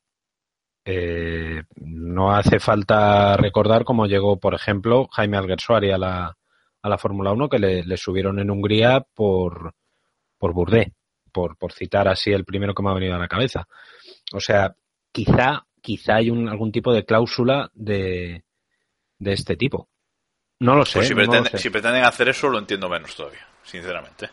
[0.85, 6.36] Eh, no hace falta recordar cómo llegó, por ejemplo, Jaime Alguersuari a la,
[6.87, 9.73] a la Fórmula 1, que le, le subieron en Hungría por,
[10.37, 10.93] por Burdé,
[11.31, 13.67] por, por citar así el primero que me ha venido a la cabeza.
[14.33, 14.75] O sea,
[15.11, 18.43] quizá, quizá hay un, algún tipo de cláusula de,
[19.19, 19.89] de este tipo.
[20.59, 20.99] No lo sé.
[20.99, 21.57] Pues si, no lo pretende- sé.
[21.59, 24.29] si pretenden hacer eso, lo entiendo menos todavía, sinceramente.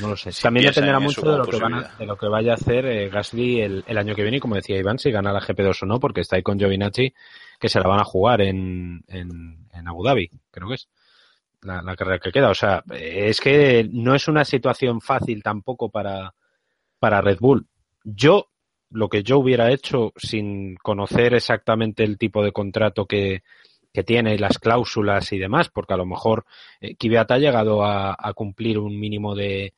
[0.00, 0.32] No lo sé.
[0.32, 2.54] Si También dependerá en mucho de lo, que van a- de lo que vaya a
[2.54, 5.40] hacer eh, Gasly el, el año que viene y como decía Iván, si gana la
[5.42, 7.12] GP2 o no, porque está ahí con Giovinazzi,
[7.60, 10.88] que se la van a jugar en, en, en Abu Dhabi, creo que es
[11.62, 12.50] la, carrera que queda.
[12.50, 16.34] O sea, es que no es una situación fácil tampoco para,
[16.98, 17.66] para Red Bull.
[18.04, 18.48] Yo,
[18.90, 23.42] lo que yo hubiera hecho sin conocer exactamente el tipo de contrato que,
[23.92, 26.44] que tiene y las cláusulas y demás, porque a lo mejor
[26.80, 29.74] eh, ha llegado a, cumplir un mínimo de,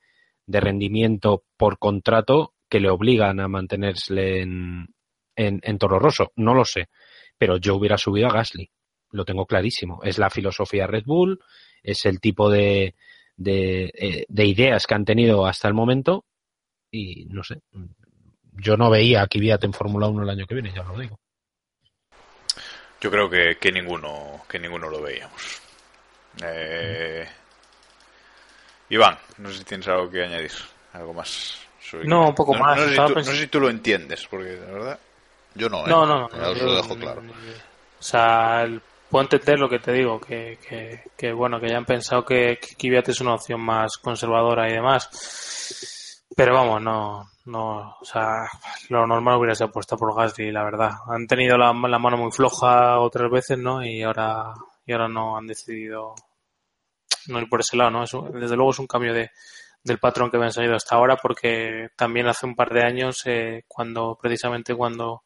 [0.47, 4.89] de rendimiento por contrato que le obligan a mantenerse en,
[5.37, 6.33] en, en Toro Rosso.
[6.37, 6.89] No lo sé,
[7.39, 8.71] pero yo hubiera subido a Gasly.
[9.11, 10.01] Lo tengo clarísimo.
[10.03, 11.39] Es la filosofía Red Bull,
[11.85, 12.95] es el tipo de,
[13.37, 16.25] de, eh, de ideas que han tenido hasta el momento
[16.91, 17.61] y no sé.
[18.53, 21.19] Yo no veía a Kvyat en Fórmula 1 el año que viene, ya lo digo.
[23.01, 25.61] Yo creo que, que ninguno que ninguno lo veíamos.
[26.43, 27.29] Eh...
[28.89, 30.53] Iván, no sé si tienes algo que añadir,
[30.93, 31.59] algo más.
[31.81, 32.07] Sobre...
[32.07, 32.79] No, un poco no, más.
[32.79, 34.99] No sé, si tú, no sé, si tú, lo entiendes, porque de verdad
[35.55, 35.87] yo no.
[35.87, 35.89] ¿eh?
[35.89, 36.51] No, no, no.
[36.51, 37.21] Os lo dejo claro.
[37.21, 38.81] O sea, el,
[39.15, 40.59] puedo entender lo que te digo, que,
[41.17, 46.27] que, bueno, que ya han pensado que, que es una opción más conservadora y demás.
[46.35, 48.49] Pero vamos, no, no, o sea,
[48.89, 50.91] lo normal hubiera sido apuesta por Gasly, la verdad.
[51.07, 53.85] Han tenido la, mano muy floja otras veces, ¿no?
[53.87, 54.53] Y ahora,
[54.85, 56.17] y ahora no han decidido
[57.29, 58.03] no ir por ese lado, ¿no?
[58.03, 59.31] Es un, desde luego es un cambio de,
[59.85, 63.63] del patrón que habían salido hasta ahora, porque también hace un par de años, eh,
[63.69, 65.23] cuando, precisamente cuando,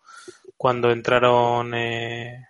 [0.58, 2.47] cuando entraron, eh,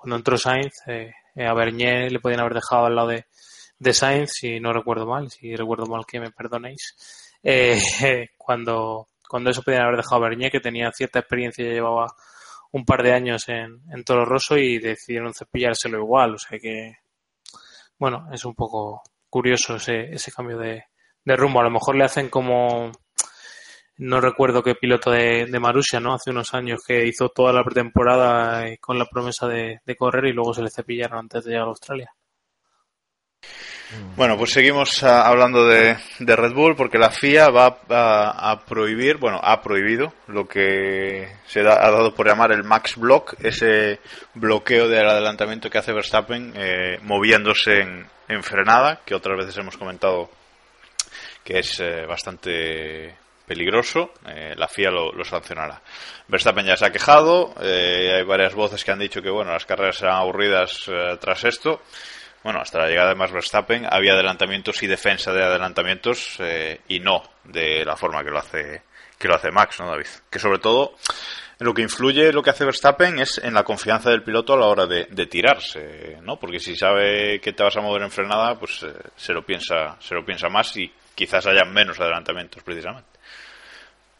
[0.00, 4.58] cuando entró Sainz, eh, a Bernier le podían haber dejado al lado de, Sainz, si
[4.58, 6.96] no recuerdo mal, si recuerdo mal que me perdonéis
[7.42, 7.78] eh,
[8.38, 12.06] cuando, cuando eso podían haber dejado a Bernier, que tenía cierta experiencia y llevaba
[12.72, 16.36] un par de años en, en Toro Rosso y decidieron cepillárselo igual.
[16.36, 16.94] O sea que,
[17.98, 20.84] bueno, es un poco curioso ese, ese cambio de,
[21.24, 21.60] de rumbo.
[21.60, 22.90] A lo mejor le hacen como,
[24.00, 26.14] no recuerdo qué piloto de, de Marussia, ¿no?
[26.14, 30.54] Hace unos años que hizo toda la pretemporada con la promesa de, correr y luego
[30.54, 32.10] se le cepillaron antes de llegar a Australia.
[34.16, 38.64] Bueno, pues seguimos uh, hablando de, de, Red Bull porque la FIA va a, a,
[38.64, 43.98] prohibir, bueno, ha prohibido lo que se ha dado por llamar el Max Block, ese
[44.34, 49.76] bloqueo del adelantamiento que hace Verstappen eh, moviéndose en, en, frenada, que otras veces hemos
[49.76, 50.30] comentado
[51.42, 53.16] que es eh, bastante
[53.50, 55.82] peligroso, eh, la FIA lo, sancionará.
[56.28, 59.66] Verstappen ya se ha quejado, eh, hay varias voces que han dicho que bueno, las
[59.66, 61.80] carreras serán aburridas eh, tras esto
[62.42, 67.00] bueno, hasta la llegada de Max Verstappen había adelantamientos y defensa de adelantamientos eh, y
[67.00, 68.82] no de la forma que lo hace
[69.18, 70.06] que lo hace Max, ¿no, David?
[70.30, 70.94] Que sobre todo
[71.58, 74.66] lo que influye lo que hace Verstappen es en la confianza del piloto a la
[74.66, 76.38] hora de, de tirarse, ¿no?
[76.38, 79.96] Porque si sabe que te vas a mover en frenada, pues eh, se lo piensa
[80.00, 83.19] se lo piensa más y quizás haya menos adelantamientos precisamente.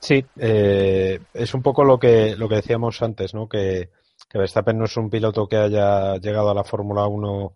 [0.01, 3.48] Sí, eh, es un poco lo que lo que decíamos antes, ¿no?
[3.48, 3.90] Que,
[4.28, 7.55] que Verstappen no es un piloto que haya llegado a la Fórmula 1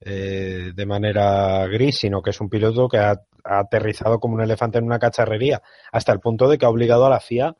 [0.00, 4.78] eh, de manera gris, sino que es un piloto que ha, aterrizado como un elefante
[4.78, 7.54] en una cacharrería, hasta el punto de que ha obligado a la FIA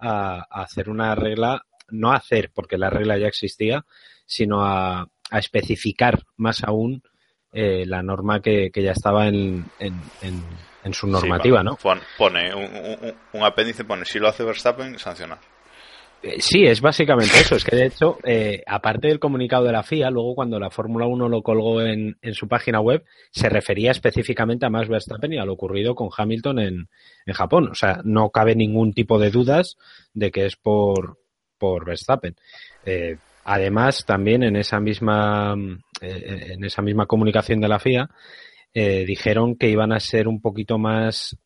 [0.00, 3.84] a, hacer una regla, no a hacer, porque la regla ya existía,
[4.26, 7.02] sino a, a especificar más aún
[7.52, 9.64] eh, la norma que, que, ya estaba en,
[10.88, 11.78] en su normativa, sí, ¿no?
[12.16, 15.38] Pone un, un, un, apéndice, pone si lo hace Verstappen, sancionar.
[16.38, 17.54] Sí, es básicamente eso.
[17.54, 21.06] Es que de hecho, eh, aparte del comunicado de la FIA, luego cuando la Fórmula
[21.06, 25.38] 1 lo colgó en, en, su página web, se refería específicamente a Max Verstappen y
[25.38, 26.88] a lo ocurrido con Hamilton en,
[27.24, 27.68] en Japón.
[27.70, 29.76] O sea, no cabe ningún tipo de dudas
[30.12, 31.18] de que es por,
[31.56, 32.34] por Verstappen.
[32.84, 35.54] Eh, además, también en esa misma,
[36.00, 38.10] eh, en esa misma comunicación de la FIA,
[38.78, 41.36] eh, dijeron que iban a ser un poquito más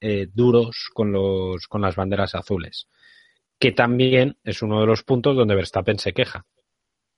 [0.00, 2.86] eh, duros con los, con las banderas azules
[3.62, 6.44] que también es uno de los puntos donde Verstappen se queja.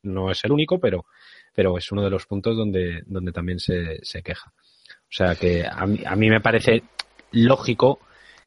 [0.03, 1.07] No es el único, pero,
[1.55, 4.53] pero es uno de los puntos donde, donde también se, se queja.
[4.55, 6.83] O sea que a mí, a mí me parece
[7.33, 7.99] lógico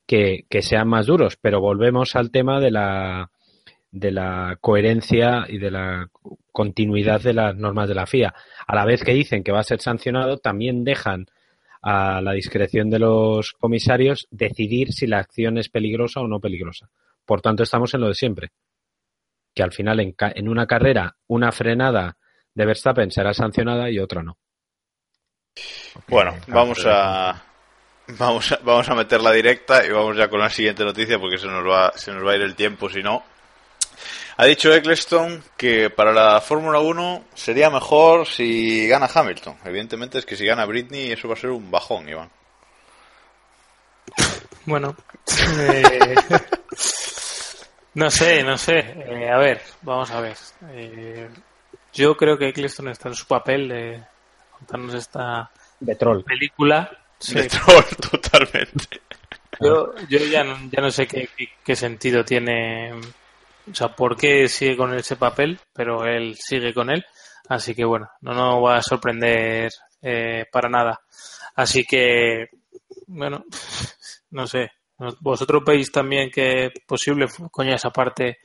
[0.06, 3.32] que, que, sean más duros, pero volvemos al tema de la,
[3.92, 6.10] de la coherencia y de la
[6.52, 8.34] continuidad de las normas de la FIA.
[8.66, 11.28] A la vez que dicen que va a ser sancionado, también dejan
[11.82, 16.90] a la discreción de los comisarios decidir si la acción es peligrosa o no peligrosa.
[17.26, 18.52] Por tanto, estamos en lo de siempre.
[19.54, 22.18] Que al final, en, en una carrera, una frenada
[22.54, 24.38] de Verstappen será sancionada y otra no.
[26.08, 27.44] Bueno, vamos a,
[28.18, 31.38] vamos a, vamos a meter la directa y vamos ya con la siguiente noticia porque
[31.38, 33.24] se nos va, se nos va a ir el tiempo si no.
[34.38, 39.58] Ha dicho Eccleston que para la Fórmula 1 sería mejor si gana Hamilton.
[39.66, 42.30] Evidentemente es que si gana Britney eso va a ser un bajón, Iván.
[44.66, 44.96] Bueno,
[45.60, 46.16] eh,
[47.96, 48.80] no sé, no sé.
[48.80, 50.36] Eh, a ver, vamos a ver.
[50.72, 51.30] Eh,
[51.94, 54.04] yo creo que Eccleston está en su papel de
[54.52, 56.24] contarnos esta de troll.
[56.24, 56.92] película.
[57.18, 57.36] Sí.
[57.36, 59.02] De troll, totalmente.
[59.60, 62.94] Yo, yo ya, no, ya no sé qué, qué, qué sentido tiene,
[63.70, 67.06] o sea, por qué sigue con ese papel, pero él sigue con él.
[67.50, 71.00] Así que bueno, no nos va a sorprender eh, para nada.
[71.56, 72.48] Así que,
[73.08, 73.44] bueno,
[74.32, 74.72] no sé.
[75.22, 78.40] ¿Vosotros veis también que es posible, coño, esa parte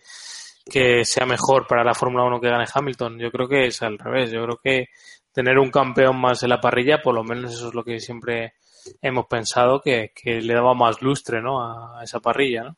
[0.71, 3.19] que sea mejor para la Fórmula 1 que gane Hamilton?
[3.19, 4.31] Yo creo que es al revés.
[4.31, 4.89] Yo creo que
[5.33, 8.55] tener un campeón más en la parrilla, por lo menos eso es lo que siempre
[9.01, 11.63] hemos pensado, que, que le daba más lustre ¿no?
[11.63, 12.65] a esa parrilla.
[12.65, 12.77] ¿no?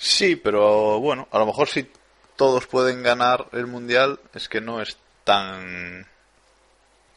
[0.00, 1.90] Sí, pero bueno, a lo mejor si
[2.36, 6.06] todos pueden ganar el mundial es que no es tan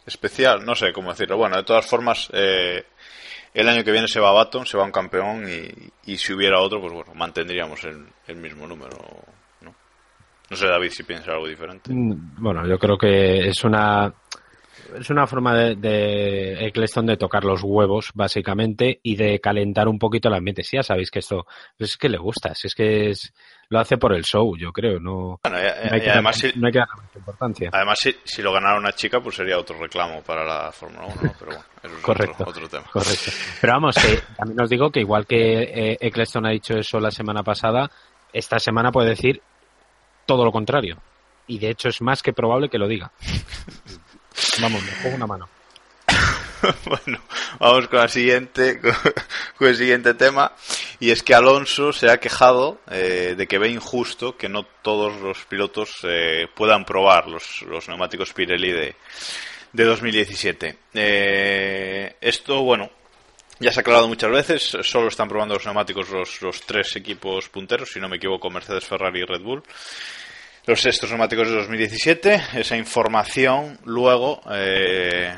[0.05, 1.37] especial, no sé cómo decirlo.
[1.37, 2.83] Bueno, de todas formas, eh,
[3.53, 6.59] el año que viene se va Baton, se va un campeón y, y si hubiera
[6.59, 8.97] otro, pues bueno, mantendríamos el, el mismo número.
[9.61, 9.75] ¿no?
[10.49, 11.93] no sé, David, si piensa algo diferente.
[11.93, 14.11] Mm, Bueno, yo creo que es una
[14.99, 19.99] es una forma de, de Eccleston de tocar los huevos, básicamente, y de calentar un
[19.99, 20.63] poquito el ambiente.
[20.63, 21.45] Sí, ya sabéis que esto
[21.77, 23.33] pues es que le gusta, si es que es,
[23.69, 24.99] lo hace por el show, yo creo.
[24.99, 27.69] No, Bueno, y, no hay que además, si, no hay que darle mucha importancia.
[27.71, 31.15] además si, si lo ganara una chica, pues sería otro reclamo para la Fórmula 1,
[31.21, 31.33] ¿no?
[31.39, 32.43] Pero bueno, eso es Correcto.
[32.43, 32.83] Otro, otro tema.
[32.91, 33.31] Correcto.
[33.61, 37.11] Pero vamos, que también os digo que igual que eh, Eccleston ha dicho eso la
[37.11, 37.89] semana pasada,
[38.33, 39.41] esta semana puede decir
[40.25, 40.97] todo lo contrario.
[41.47, 43.11] Y de hecho es más que probable que lo diga.
[44.59, 45.49] Vamos, me juego una mano.
[46.85, 47.21] bueno,
[47.59, 48.79] vamos con, la siguiente,
[49.57, 50.53] con el siguiente tema.
[50.99, 55.19] Y es que Alonso se ha quejado eh, de que ve injusto que no todos
[55.21, 58.95] los pilotos eh, puedan probar los, los neumáticos Pirelli de,
[59.73, 60.77] de 2017.
[60.93, 62.91] Eh, esto, bueno,
[63.59, 64.77] ya se ha aclarado muchas veces.
[64.83, 68.85] Solo están probando los neumáticos los, los tres equipos punteros, si no me equivoco, Mercedes,
[68.85, 69.63] Ferrari y Red Bull
[70.65, 72.43] los estos neumáticos de 2017.
[72.55, 75.35] Esa información luego eh,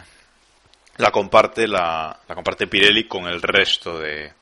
[0.98, 4.34] la comparte la, la comparte Pirelli con el resto de,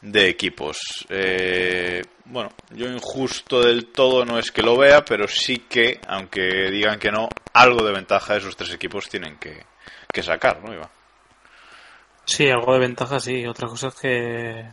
[0.00, 1.06] de equipos.
[1.08, 6.70] Eh, bueno, yo injusto del todo no es que lo vea, pero sí que, aunque
[6.70, 9.64] digan que no, algo de ventaja esos tres equipos tienen que,
[10.12, 10.90] que sacar, ¿no, Iván?
[12.24, 13.44] Sí, algo de ventaja sí.
[13.46, 14.70] Otra cosa es que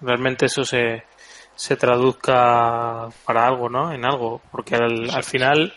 [0.00, 1.04] realmente eso se,
[1.54, 3.92] se traduzca para algo, ¿no?
[3.92, 4.40] En algo.
[4.50, 5.72] Porque al, al final,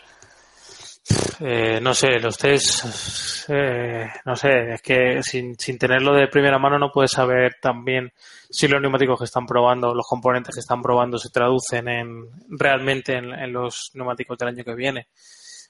[1.40, 6.58] eh, no sé, los test, eh, no sé, es que sin, sin tenerlo de primera
[6.58, 8.12] mano no puedes saber también
[8.50, 13.14] si los neumáticos que están probando, los componentes que están probando se traducen en realmente
[13.14, 15.08] en, en los neumáticos del año que viene.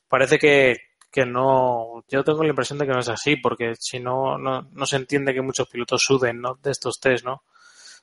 [0.09, 0.77] Parece que,
[1.11, 4.69] que no, yo tengo la impresión de que no es así, porque si no, no,
[4.73, 6.59] no se entiende que muchos pilotos suden, ¿no?
[6.63, 7.43] De estos test, ¿no?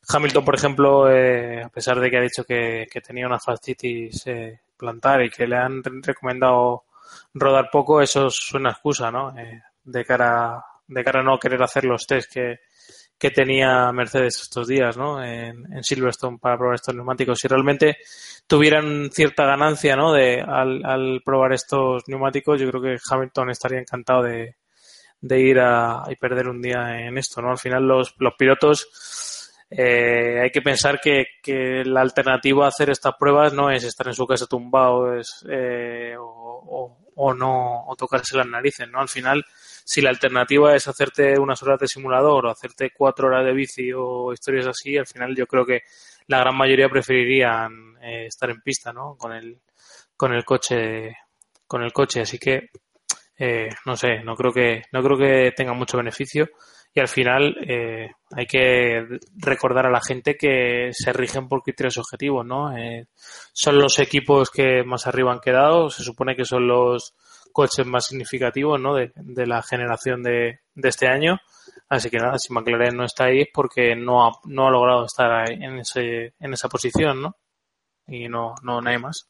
[0.08, 4.60] Hamilton, por ejemplo, eh, a pesar de que ha dicho que, tenía una fascitis eh,
[4.78, 6.84] plantar y que le han re- recomendado
[7.34, 9.38] rodar poco, eso es una excusa, ¿no?
[9.38, 12.60] Eh, de cara de cara a no querer hacer los test que,
[13.32, 15.24] tenía Mercedes estos días, ¿no?
[15.24, 17.40] En, en Silverstone para probar estos neumáticos.
[17.40, 17.98] Si realmente
[18.46, 20.14] tuvieran cierta ganancia, ¿no?
[20.14, 24.58] De al, al probar estos neumáticos, yo creo que Hamilton estaría encantado de,
[25.22, 27.50] de ir a y perder un día en esto, ¿no?
[27.50, 28.88] Al final los, los pilotos
[29.70, 34.08] eh, hay que pensar que, que la alternativa a hacer estas pruebas no es estar
[34.08, 39.00] en su casa tumbado es, eh, o, o- no o tocarse las narices, ¿no?
[39.00, 39.44] Al final,
[39.86, 43.92] si la alternativa es hacerte unas horas de simulador o hacerte cuatro horas de bici
[43.96, 45.82] o historias así, al final yo creo que
[46.28, 49.16] la gran mayoría preferirían eh, estar en pista, ¿no?
[49.18, 49.60] Con el
[50.18, 51.16] con el coche
[51.68, 52.70] con el coche, así que
[53.38, 56.48] eh, no sé, no creo que no creo que tenga mucho beneficio
[56.98, 61.98] y al final eh, hay que recordar a la gente que se rigen por criterios
[61.98, 62.76] objetivos, ¿no?
[62.76, 63.08] Eh,
[63.52, 67.14] son los equipos que más arriba han quedado, se supone que son los
[67.52, 68.96] coches más significativos, ¿no?
[68.96, 69.12] De,
[69.46, 71.38] la generación de, este año.
[71.90, 75.06] Así que nada, si McLaren no está ahí es porque no ha, no ha logrado
[75.06, 77.36] estar en, ese, en esa posición, ¿no?
[78.08, 79.28] Y no, no, no hay más.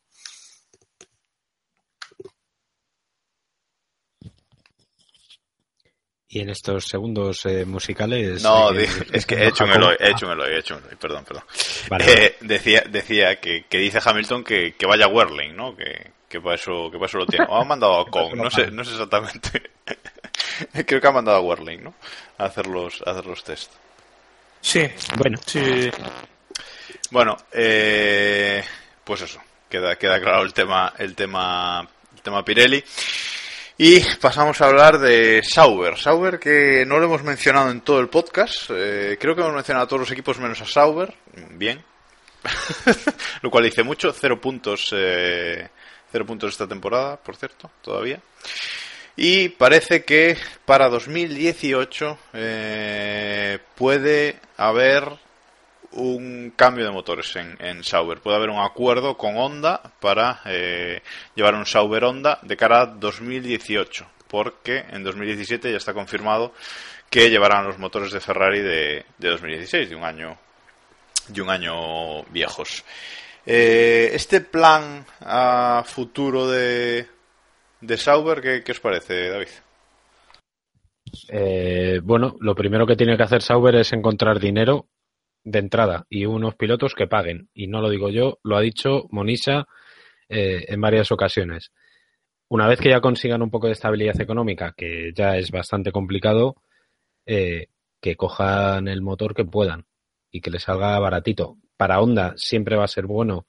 [6.36, 8.44] Y en estos segundos eh, musicales.
[8.44, 10.76] No, eh, es que he hecho un Jacob- Eloy, he hecho un Eloy, he hecho
[10.76, 11.44] un Eloy, perdón, perdón.
[11.90, 15.76] Vale, Eh, decía decía que, que dice Hamilton que, que vaya a Werling, ¿no?
[15.78, 17.46] Que, que para eso que para eso lo tiene.
[17.48, 19.62] O ha mandado a Kong, no sé, no sé exactamente.
[20.86, 21.94] Creo que ha mandado a Werling, ¿no?
[22.38, 23.72] A hacer los, a hacer los test.
[24.60, 24.82] Sí,
[25.18, 25.90] Bueno, sí.
[27.12, 28.62] Bueno, eh,
[29.06, 32.84] pues eso, queda, queda claro el tema, el tema, el tema Pirelli.
[33.78, 35.98] Y pasamos a hablar de Sauber.
[35.98, 38.70] Sauber que no lo hemos mencionado en todo el podcast.
[38.70, 41.14] eh, creo que hemos mencionado a todos los equipos menos a Sauber.
[41.52, 41.84] Bien.
[43.42, 44.14] lo cual dice mucho.
[44.14, 45.68] Cero puntos, eh,
[46.10, 48.22] cero puntos esta temporada, por cierto, todavía.
[49.18, 55.18] Y parece que para 2018 eh, puede haber
[55.96, 58.20] un cambio de motores en, en, Sauber.
[58.20, 61.02] Puede haber un acuerdo con Honda para eh,
[61.36, 66.54] llevar un Sauber Honda de cara a 2018, porque en 2017 ya está confirmado
[67.10, 70.38] que llevarán los motores de Ferrari de, de 2016, de un año,
[71.28, 72.84] de un año viejos.
[73.46, 77.08] Eh, este plan a futuro de,
[77.82, 79.48] de Sauber, ¿qué, qué os parece, David?
[81.30, 84.88] Eh, bueno, lo primero que tiene que hacer Sauber es encontrar dinero
[85.46, 87.50] de entrada y unos pilotos que paguen.
[87.54, 89.68] Y no lo digo yo, lo ha dicho Monisa
[90.28, 91.72] eh, en varias ocasiones.
[92.50, 96.56] Una vez que ya consigan un poco de estabilidad económica, que ya es bastante complicado,
[97.26, 97.68] eh,
[98.02, 99.86] que cojan el motor que puedan
[100.30, 101.58] y que les salga baratito.
[101.78, 103.48] Para Honda siempre va a ser bueno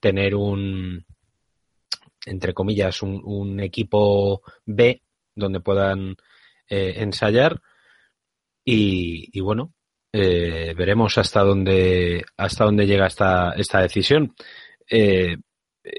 [0.00, 1.04] tener un,
[2.26, 5.02] entre comillas, un, un equipo B
[5.34, 6.16] donde puedan
[6.68, 7.60] eh, ensayar.
[8.64, 9.72] Y, y bueno,
[10.12, 14.34] eh, veremos hasta dónde hasta dónde llega esta, esta decisión.
[14.88, 15.36] Eh,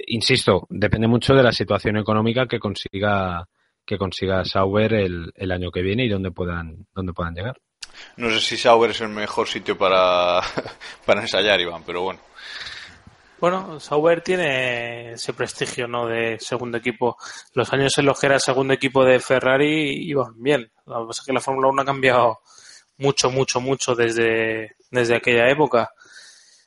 [0.07, 3.47] insisto, depende mucho de la situación económica que consiga
[3.85, 7.57] que consiga Sauber el, el año que viene y dónde puedan dónde puedan llegar.
[8.17, 10.41] No sé si Sauber es el mejor sitio para,
[11.05, 12.19] para ensayar, Iván, pero bueno.
[13.39, 16.07] Bueno, Sauber tiene ese prestigio, ¿no?
[16.07, 17.17] De segundo equipo.
[17.53, 20.71] Los años en los que era segundo equipo de Ferrari iban bien.
[20.87, 22.39] Lo que pasa es que la Fórmula 1 ha cambiado
[22.97, 25.91] mucho, mucho, mucho desde, desde aquella época.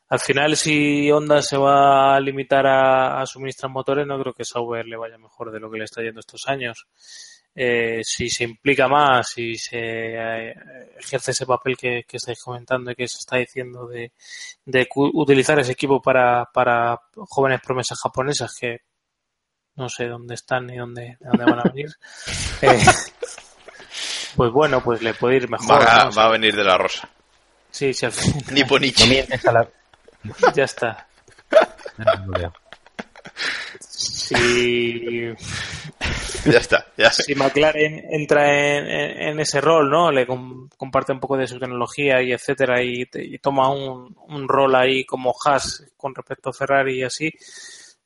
[0.08, 4.44] Al final, si Honda se va a limitar a, a suministrar motores, no creo que
[4.44, 6.86] Sauber le vaya mejor de lo que le está yendo estos años.
[7.54, 10.54] Eh, si se implica más y se eh,
[10.98, 14.12] ejerce ese papel que, que, estáis comentando y que se está diciendo de,
[14.64, 18.78] de utilizar ese equipo para, para jóvenes promesas japonesas que
[19.74, 21.90] no sé dónde están ni dónde, dónde van a venir.
[22.62, 22.78] eh,
[24.36, 25.80] pues bueno, pues le puede ir mejor.
[25.80, 26.12] Va, ¿no?
[26.12, 27.08] va a venir de la rosa.
[27.70, 28.44] Sí, sí, al final.
[28.52, 29.22] Ni Ponichi.
[29.44, 29.68] No la...
[30.54, 31.06] ya está.
[33.80, 35.34] Si,
[36.44, 40.10] ya está, ya si McLaren entra en, en, en, ese rol, ¿no?
[40.10, 44.48] Le com comparte un poco de su tecnología y etcétera y, y toma un, un,
[44.48, 47.30] rol ahí como Haas con respecto a Ferrari y así,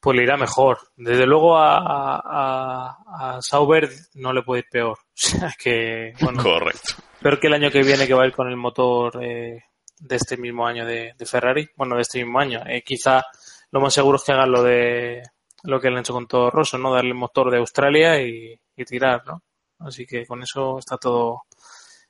[0.05, 0.79] pues le irá mejor.
[0.97, 4.99] Desde luego a, a, a Sauber no le puede ir peor.
[5.15, 6.97] O sea que, bueno, Correcto.
[7.23, 9.65] Peor que el año que viene que va a ir con el motor eh,
[9.99, 11.67] de este mismo año de, de, Ferrari.
[11.75, 12.63] Bueno, de este mismo año.
[12.67, 13.23] Eh, quizá
[13.71, 15.23] lo más seguro es que hagan lo de
[15.63, 16.93] lo que han hecho con todo Rosso, ¿no?
[16.93, 19.43] Darle el motor de Australia y, y tirar, ¿no?
[19.79, 21.45] Así que con eso está todo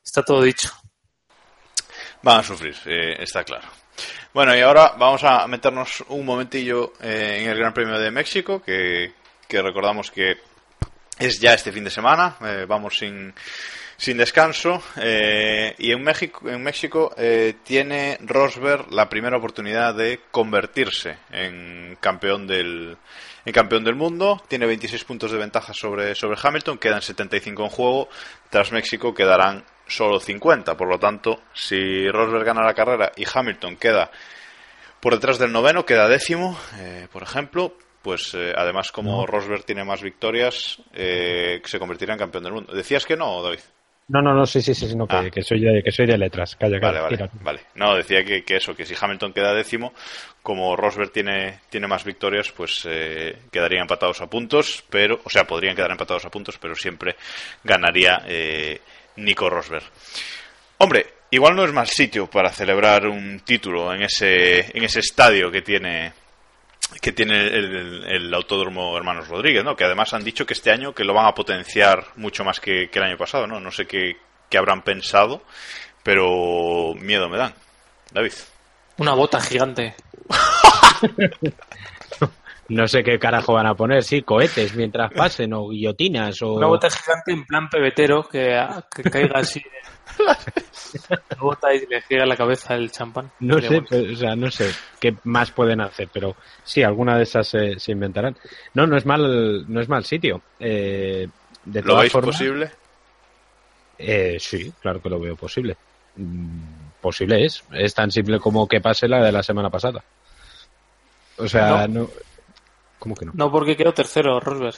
[0.02, 0.70] está todo dicho.
[2.24, 3.68] Van a sufrir, eh, está claro.
[4.32, 8.62] Bueno, y ahora vamos a meternos un momentillo eh, en el Gran Premio de México,
[8.64, 9.12] que,
[9.46, 10.38] que, recordamos que
[11.18, 13.34] es ya este fin de semana, eh, vamos sin,
[13.98, 17.14] sin descanso, y en México, en México
[17.62, 22.96] tiene Rosberg la primera oportunidad de convertirse en campeón del,
[23.44, 27.68] en campeón del mundo, tiene 26 puntos de ventaja sobre, sobre Hamilton, quedan 75 en
[27.70, 28.08] juego,
[28.48, 33.76] tras México quedarán solo 50, por lo tanto, si Rosberg gana la carrera y Hamilton
[33.76, 34.10] queda
[35.00, 39.26] por detrás del noveno, queda décimo, eh, por ejemplo, pues eh, además como no.
[39.26, 42.72] Rosberg tiene más victorias, eh, se convertirá en campeón del mundo.
[42.72, 43.60] ¿Decías que no, David?
[44.06, 45.30] No, no, no, sí, sí, sí, no, que, ah.
[45.30, 46.56] que, soy, de, que soy de letras.
[46.56, 47.60] Calla, vale, calla, vale, vale.
[47.74, 49.94] No, decía que, que, eso, que si Hamilton queda décimo,
[50.42, 55.46] como Rosberg tiene, tiene más victorias, pues eh, quedarían empatados a puntos, pero, o sea,
[55.46, 57.16] podrían quedar empatados a puntos, pero siempre
[57.62, 58.82] ganaría eh,
[59.16, 59.84] Nico Rosberg.
[60.78, 65.50] Hombre, igual no es mal sitio para celebrar un título en ese, en ese estadio
[65.50, 66.12] que tiene
[67.00, 69.74] que tiene el, Autódromo Hermanos Rodríguez, ¿no?
[69.74, 72.88] Que además han dicho que este año que lo van a potenciar mucho más que,
[72.90, 73.58] que el año pasado, ¿no?
[73.58, 74.16] No sé qué,
[74.48, 75.42] qué, habrán pensado,
[76.02, 77.54] pero miedo me dan.
[78.12, 78.32] David.
[78.98, 79.94] Una bota gigante.
[82.68, 86.54] no sé qué carajo van a poner, sí, cohetes mientras pasen o guillotinas o...
[86.54, 88.58] Una bota gigante en plan pebetero que,
[88.94, 89.62] que caiga así
[91.40, 93.30] bota y le gira la cabeza el champán.
[93.40, 97.24] No sé, pero, o sea, no sé qué más pueden hacer, pero sí, alguna de
[97.24, 98.36] esas se inventarán.
[98.74, 100.42] No, no es mal, no es mal sitio.
[100.58, 101.26] Eh,
[101.64, 102.70] de ¿Lo veis posible?
[103.98, 105.76] Eh, sí, claro que lo veo posible.
[106.16, 106.60] Mm,
[107.00, 107.64] posible es.
[107.72, 110.02] Es tan simple como que pase la de la semana pasada.
[111.36, 112.02] O sea, no.
[112.02, 112.08] no
[113.04, 113.32] ¿Cómo que no?
[113.34, 114.76] No, porque quedó tercero, Rosberg.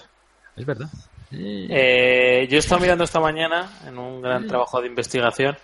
[0.56, 0.88] Es verdad.
[1.30, 5.56] Eh, yo he estado mirando esta mañana en un gran trabajo de investigación.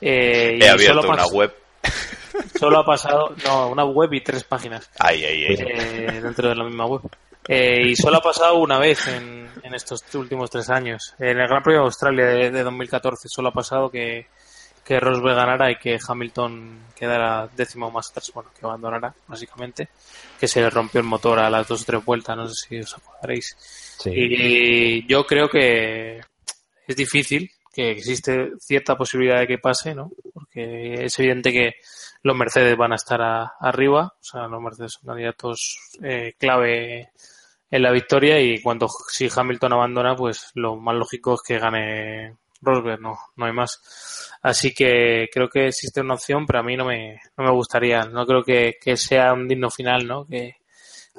[0.00, 1.52] Eh, He abierto una web.
[2.56, 4.88] Solo ha pasado, no, una web y tres páginas.
[4.96, 5.56] Ay, ay, ay.
[5.58, 7.00] Eh, dentro de la misma web.
[7.48, 11.16] Eh, y solo ha pasado una vez en, en, estos últimos tres años.
[11.18, 14.28] En el Gran Premio de Australia de, de 2014 solo ha pasado que,
[14.84, 19.88] que Rosberg ganara y que Hamilton quedara décimo más atrás, bueno, que abandonara, básicamente,
[20.38, 22.78] que se le rompió el motor a las dos o tres vueltas, no sé si
[22.78, 23.56] os acordaréis.
[23.98, 24.10] Sí.
[24.14, 26.20] Y yo creo que
[26.86, 30.10] es difícil, que existe cierta posibilidad de que pase, ¿no?
[30.32, 31.72] Porque es evidente que
[32.22, 37.10] los Mercedes van a estar a- arriba, o sea, los Mercedes son candidatos eh, clave
[37.70, 42.36] en la victoria y cuando si Hamilton abandona, pues lo más lógico es que gane
[42.64, 44.30] Rosberg, no, no hay más.
[44.42, 48.04] Así que creo que existe una opción, pero a mí no me, no me gustaría,
[48.04, 50.26] no creo que, que sea un digno final, ¿no?
[50.26, 50.56] Que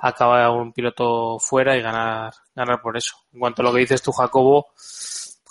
[0.01, 3.15] acaba un piloto fuera y ganar, ganar por eso.
[3.33, 4.67] En cuanto a lo que dices tú, Jacobo,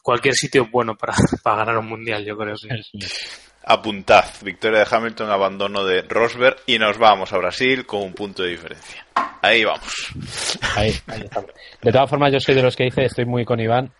[0.02, 2.54] cualquier sitio es bueno para, para ganar un mundial, yo creo
[3.66, 8.42] Apuntad, victoria de Hamilton, abandono de Rosberg y nos vamos a Brasil con un punto
[8.42, 9.06] de diferencia.
[9.40, 10.12] Ahí vamos.
[10.76, 11.50] Ahí, ahí estamos.
[11.80, 13.90] De todas formas, yo soy de los que dice, estoy muy con Iván,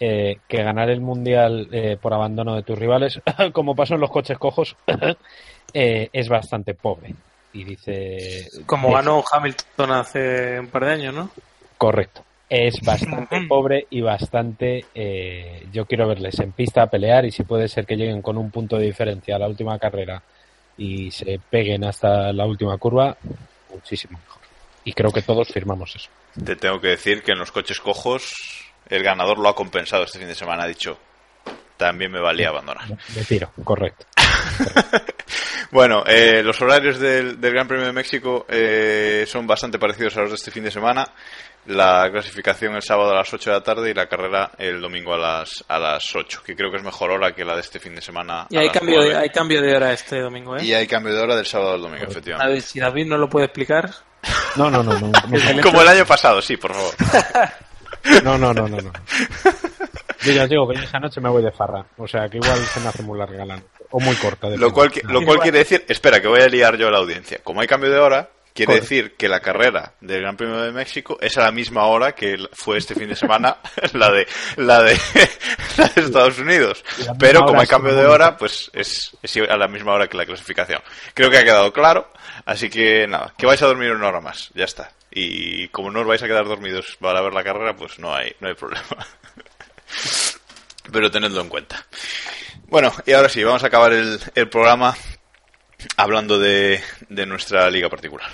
[0.00, 3.20] eh, que ganar el mundial eh, por abandono de tus rivales,
[3.52, 4.76] como pasó en los coches cojos,
[5.74, 7.14] eh, es bastante pobre.
[7.52, 8.46] Y dice.
[8.66, 11.30] Como ganó Hamilton hace un par de años, ¿no?
[11.76, 12.22] Correcto.
[12.48, 14.84] Es bastante pobre y bastante.
[14.94, 18.38] eh, yo quiero verles en pista a pelear y si puede ser que lleguen con
[18.38, 20.22] un punto de diferencia a la última carrera
[20.78, 23.16] y se peguen hasta la última curva,
[23.70, 24.42] muchísimo mejor.
[24.84, 26.08] Y creo que todos firmamos eso.
[26.42, 28.57] Te tengo que decir que en los coches cojos
[28.88, 30.64] el ganador lo ha compensado este fin de semana.
[30.64, 30.98] Ha dicho,
[31.76, 32.86] también me valía abandonar.
[33.08, 34.06] De tiro, correcto.
[35.70, 40.22] Bueno, eh, los horarios del, del Gran Premio de México eh, son bastante parecidos a
[40.22, 41.06] los de este fin de semana.
[41.66, 45.12] La clasificación el sábado a las 8 de la tarde y la carrera el domingo
[45.12, 47.78] a las, a las 8, que creo que es mejor hora que la de este
[47.78, 48.46] fin de semana.
[48.48, 49.16] Y a hay cambio, de, 9.
[49.18, 50.64] hay cambio de hora este domingo, ¿eh?
[50.64, 52.50] Y hay cambio de hora del sábado al domingo, A efectivamente.
[52.50, 53.90] ver, si David no lo puede explicar.
[54.56, 55.08] No, no, no, no.
[55.08, 56.94] No, Como el año pasado, sí, por favor.
[58.24, 58.68] no, no, no.
[58.68, 58.92] no, no.
[60.22, 61.84] Yo ya os digo que esa noche me voy de farra.
[61.96, 63.68] O sea, que igual se me hace muy larga la noche.
[63.90, 64.48] O muy corta.
[64.50, 67.38] Lo cual, lo cual quiere decir, espera, que voy a liar yo a la audiencia.
[67.42, 71.16] Como hay cambio de hora, quiere decir que la carrera del Gran Premio de México
[71.20, 73.56] es a la misma hora que fue este fin de semana
[73.94, 74.26] la de
[74.56, 74.98] la de,
[75.78, 76.84] la de Estados Unidos.
[77.18, 80.26] Pero como hay cambio de hora, pues es, es a la misma hora que la
[80.26, 80.82] clasificación.
[81.14, 82.10] Creo que ha quedado claro.
[82.44, 84.90] Así que nada, que vais a dormir una hora más, ya está.
[85.10, 88.34] Y como no os vais a quedar dormidos para ver la carrera, pues no hay,
[88.40, 89.06] no hay problema.
[90.92, 91.86] Pero tenedlo en cuenta.
[92.66, 94.94] Bueno, y ahora sí, vamos a acabar el, el programa
[95.96, 98.30] hablando de, de nuestra liga particular.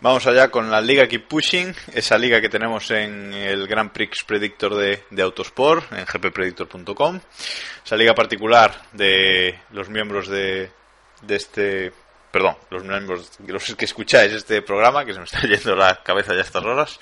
[0.00, 4.22] Vamos allá con la Liga Keep Pushing, esa liga que tenemos en el Grand Prix
[4.22, 7.18] Predictor de, de Autosport, en gppredictor.com.
[7.84, 10.70] Esa liga particular de los miembros de,
[11.22, 11.92] de este...
[12.30, 16.32] Perdón, los miembros, los que escucháis este programa, que se me está yendo la cabeza
[16.32, 17.00] ya estas horas.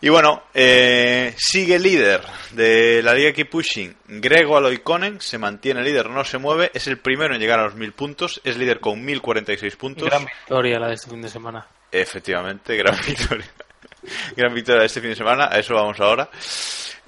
[0.00, 3.96] Y bueno, eh, sigue líder de la Liga Keep Pushing.
[4.06, 6.72] Grego Aloiconen se mantiene líder, no se mueve.
[6.74, 8.40] Es el primero en llegar a los 1000 puntos.
[8.42, 10.08] Es líder con 1046 puntos.
[10.08, 11.66] Gran victoria la de este fin de semana.
[11.90, 13.50] Efectivamente, gran victoria.
[14.36, 16.28] gran victoria de este fin de semana, a eso vamos ahora.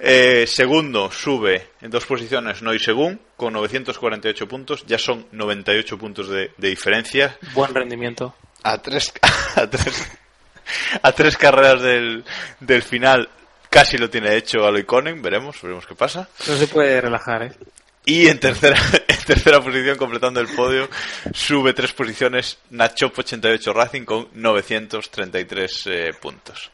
[0.03, 4.83] Eh, segundo, sube en dos posiciones Noy Según, con 948 puntos.
[4.87, 7.37] Ya son 98 puntos de, de diferencia.
[7.53, 8.33] Buen rendimiento.
[8.63, 9.13] A tres,
[9.55, 10.09] a tres,
[11.03, 12.23] a tres carreras del,
[12.59, 13.29] del final
[13.69, 15.21] casi lo tiene hecho Aloy Conen.
[15.21, 16.27] Veremos, veremos qué pasa.
[16.47, 17.51] No se puede relajar, ¿eh?
[18.05, 18.77] Y en tercera,
[19.07, 20.89] en tercera posición, completando el podio,
[21.33, 26.71] sube tres posiciones Nachop 88 Racing con 933 eh, puntos.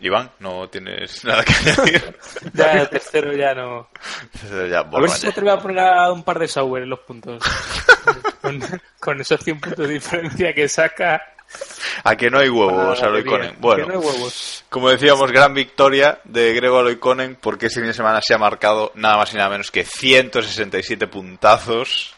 [0.00, 2.18] Iván, no tienes nada que añadir.
[2.52, 3.88] Ya el tercero ya no.
[4.70, 7.00] ya, A ver si se atreve a poner a un par de Sauber en los
[7.00, 7.42] puntos.
[8.42, 8.60] con,
[9.00, 11.22] con esos 100 puntos de diferencia que saca.
[12.02, 13.50] A que no hay huevos, Ah, Aloy bien, Conen.
[13.52, 14.64] que Bueno, no hay huevos.
[14.68, 18.90] como decíamos, gran victoria de Grego Aloiconen porque este fin de semana se ha marcado
[18.96, 22.14] nada más y nada menos que 167 puntazos.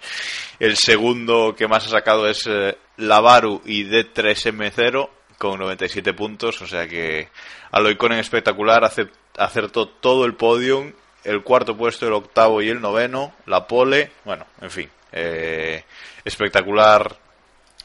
[0.58, 5.08] El segundo que más ha sacado es eh, Lavaru y D3M0
[5.38, 7.28] con 97 puntos, o sea que
[7.70, 10.92] Aloiconen espectacular, ace- acertó todo el podium,
[11.24, 15.84] el cuarto puesto, el octavo y el noveno, la pole, bueno, en fin, eh,
[16.24, 17.16] espectacular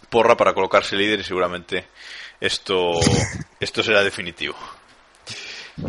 [0.10, 1.88] porra para colocarse líder y seguramente
[2.40, 2.94] esto,
[3.60, 4.56] esto será definitivo.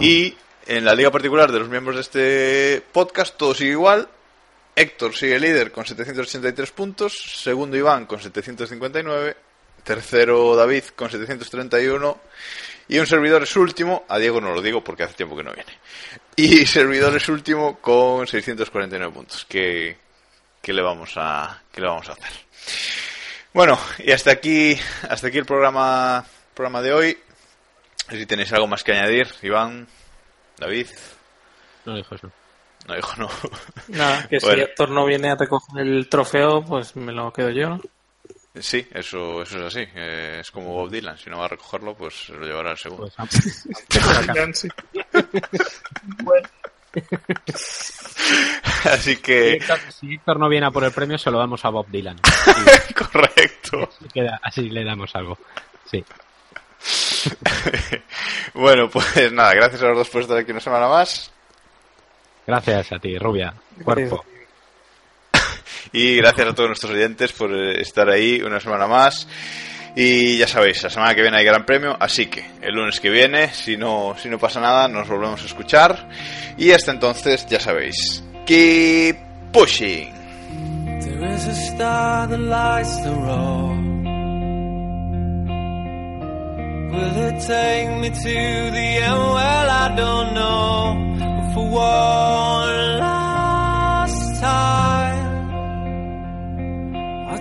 [0.00, 0.34] Y
[0.66, 4.08] en la liga particular de los miembros de este podcast todo sigue igual.
[4.76, 7.12] Héctor sigue líder con 783 puntos,
[7.42, 9.36] segundo Iván con 759,
[9.84, 12.18] tercero David con 731
[12.88, 15.52] y un servidor es último, a Diego no lo digo porque hace tiempo que no
[15.52, 15.72] viene.
[16.36, 19.46] Y servidor es último con 649 puntos.
[19.48, 19.96] ¿Qué,
[20.60, 22.32] qué le vamos a qué le vamos a hacer?
[23.52, 24.76] Bueno, y hasta aquí
[25.08, 26.24] hasta aquí el programa
[26.54, 27.18] programa de hoy.
[28.10, 29.86] Si tenéis algo más que añadir, Iván,
[30.58, 30.88] David.
[31.86, 32.30] No dijo eso.
[32.86, 33.30] No dijo no.
[33.88, 34.56] Nada, que Bueno.
[34.56, 37.70] si Héctor no viene a recoger el trofeo, pues me lo quedo yo.
[37.70, 37.80] ¿no?
[38.56, 39.84] Sí, eso, eso es así.
[39.94, 41.18] Eh, es como Bob Dylan.
[41.18, 43.10] Si no va a recogerlo, pues se lo llevará al segundo.
[43.16, 43.28] Pues, am-
[48.84, 51.64] Así si, que, Héctor, si Héctor no viene a por el premio, se lo damos
[51.64, 52.16] a Bob Dylan.
[53.12, 53.88] correcto.
[53.90, 55.38] Así, queda- así le damos algo.
[55.90, 56.04] Sí.
[58.52, 61.32] Bueno, pues nada, gracias a los dos por estar aquí una semana más.
[62.46, 63.52] Gracias a ti, Rubia.
[63.82, 64.24] Cuerpo.
[65.94, 69.28] Y gracias a todos nuestros oyentes por eh, estar ahí una semana más.
[69.94, 73.10] Y ya sabéis, la semana que viene hay gran premio, así que el lunes que
[73.10, 76.08] viene, si no, si no pasa nada, nos volvemos a escuchar.
[76.58, 79.16] Y hasta entonces, ya sabéis, keep
[79.52, 80.12] pushing.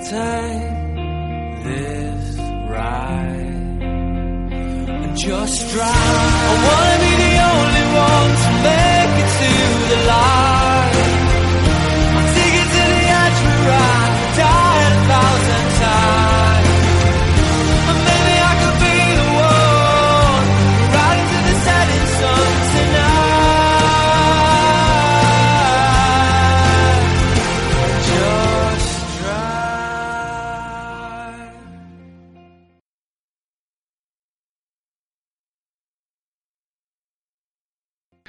[0.03, 5.89] Take this ride and just drive.
[5.89, 9.51] I wanna be the only one to make it to
[9.89, 10.62] the light.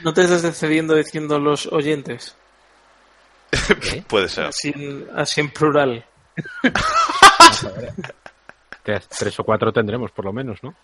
[0.05, 2.36] ¿No te estás excediendo diciendo los oyentes?
[4.06, 4.44] Puede ser.
[4.44, 6.05] Así en, así en plural.
[8.82, 10.74] Tres, tres o cuatro tendremos, por lo menos, ¿no?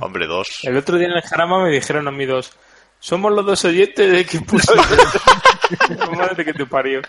[0.00, 0.58] Hombre, dos.
[0.64, 2.52] El otro día en el Jarama me dijeron a mí dos.
[3.00, 4.74] Somos los dos oyentes de que puso.
[6.14, 7.00] Madre que te parió.